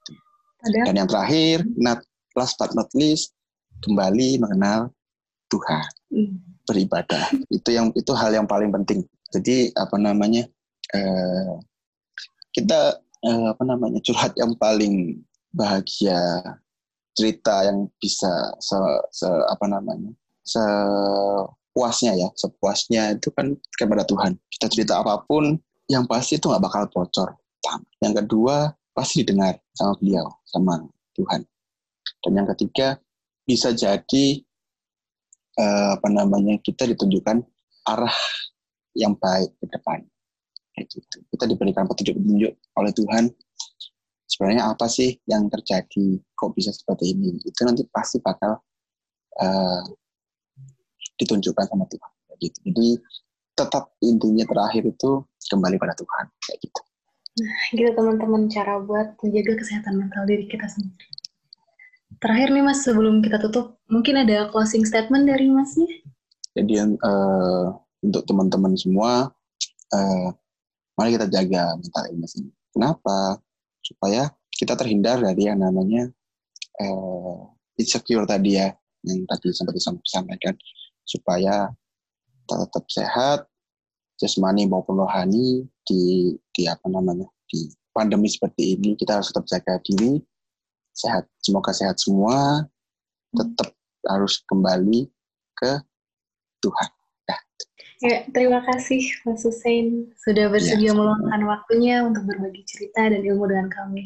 [0.64, 0.80] Ada.
[0.88, 2.04] dan yang terakhir not
[2.36, 3.32] last but not least
[3.80, 4.92] kembali mengenal
[5.54, 6.36] Tuhan hmm.
[6.66, 7.24] beribadah.
[7.46, 9.06] Itu yang itu hal yang paling penting.
[9.30, 10.42] Jadi apa namanya
[10.94, 11.54] eh,
[12.54, 15.22] kita eh, apa namanya curhat yang paling
[15.54, 16.18] bahagia
[17.14, 18.74] cerita yang bisa se,
[19.14, 20.10] se apa namanya
[20.42, 22.28] sepuasnya ya.
[22.34, 24.34] Sepuasnya itu kan kepada Tuhan.
[24.50, 25.54] Kita cerita apa pun
[25.86, 27.38] yang pasti itu nggak bakal bocor.
[28.02, 30.84] Yang kedua pasti didengar sama beliau sama
[31.16, 31.42] Tuhan.
[32.20, 33.00] Dan yang ketiga
[33.44, 34.40] bisa jadi
[35.58, 37.42] uh, apa namanya kita ditunjukkan
[37.86, 38.16] arah
[38.94, 40.02] yang baik ke depan.
[40.74, 41.22] Gitu.
[41.30, 43.30] Kita diberikan petunjuk-petunjuk oleh Tuhan
[44.26, 47.38] sebenarnya apa sih yang terjadi kok bisa seperti ini?
[47.46, 48.58] Itu nanti pasti bakal
[49.38, 49.84] uh,
[51.18, 52.12] ditunjukkan sama Tuhan.
[52.42, 52.58] Gitu.
[52.70, 52.88] Jadi
[53.54, 55.10] tetap intinya terakhir itu
[55.46, 56.26] kembali pada Tuhan.
[56.42, 56.80] Kayak gitu.
[57.34, 61.13] Nah gitu teman-teman cara buat menjaga kesehatan mental diri kita sendiri
[62.20, 65.88] Terakhir nih Mas, sebelum kita tutup, mungkin ada closing statement dari Masnya?
[66.54, 67.66] Jadi uh,
[68.04, 69.32] untuk teman-teman semua,
[69.90, 70.28] uh,
[70.94, 72.50] Mari kita jaga mental illness ini.
[72.70, 73.42] Kenapa?
[73.82, 76.06] Supaya kita terhindar dari yang namanya
[76.78, 78.70] uh, insecure tadi ya,
[79.02, 80.54] yang tadi sempat disampaikan,
[81.02, 81.66] supaya
[82.46, 83.38] tetap sehat,
[84.22, 89.82] jasmani maupun rohani di di apa namanya di pandemi seperti ini kita harus tetap jaga
[89.82, 90.22] diri
[90.94, 91.26] sehat.
[91.42, 92.64] Semoga sehat semua.
[93.34, 93.74] Tetap
[94.06, 95.10] harus kembali
[95.58, 95.72] ke
[96.62, 96.90] Tuhan.
[97.24, 97.38] Ya.
[98.04, 103.48] ya terima kasih Mas Hussein sudah bersedia ya, meluangkan waktunya untuk berbagi cerita dan ilmu
[103.50, 104.04] dengan kami.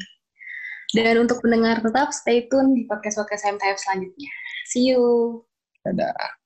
[0.89, 4.31] Dan untuk pendengar tetap stay tune di podcast podcast MTF selanjutnya.
[4.65, 5.45] See you.
[5.85, 6.38] Dadah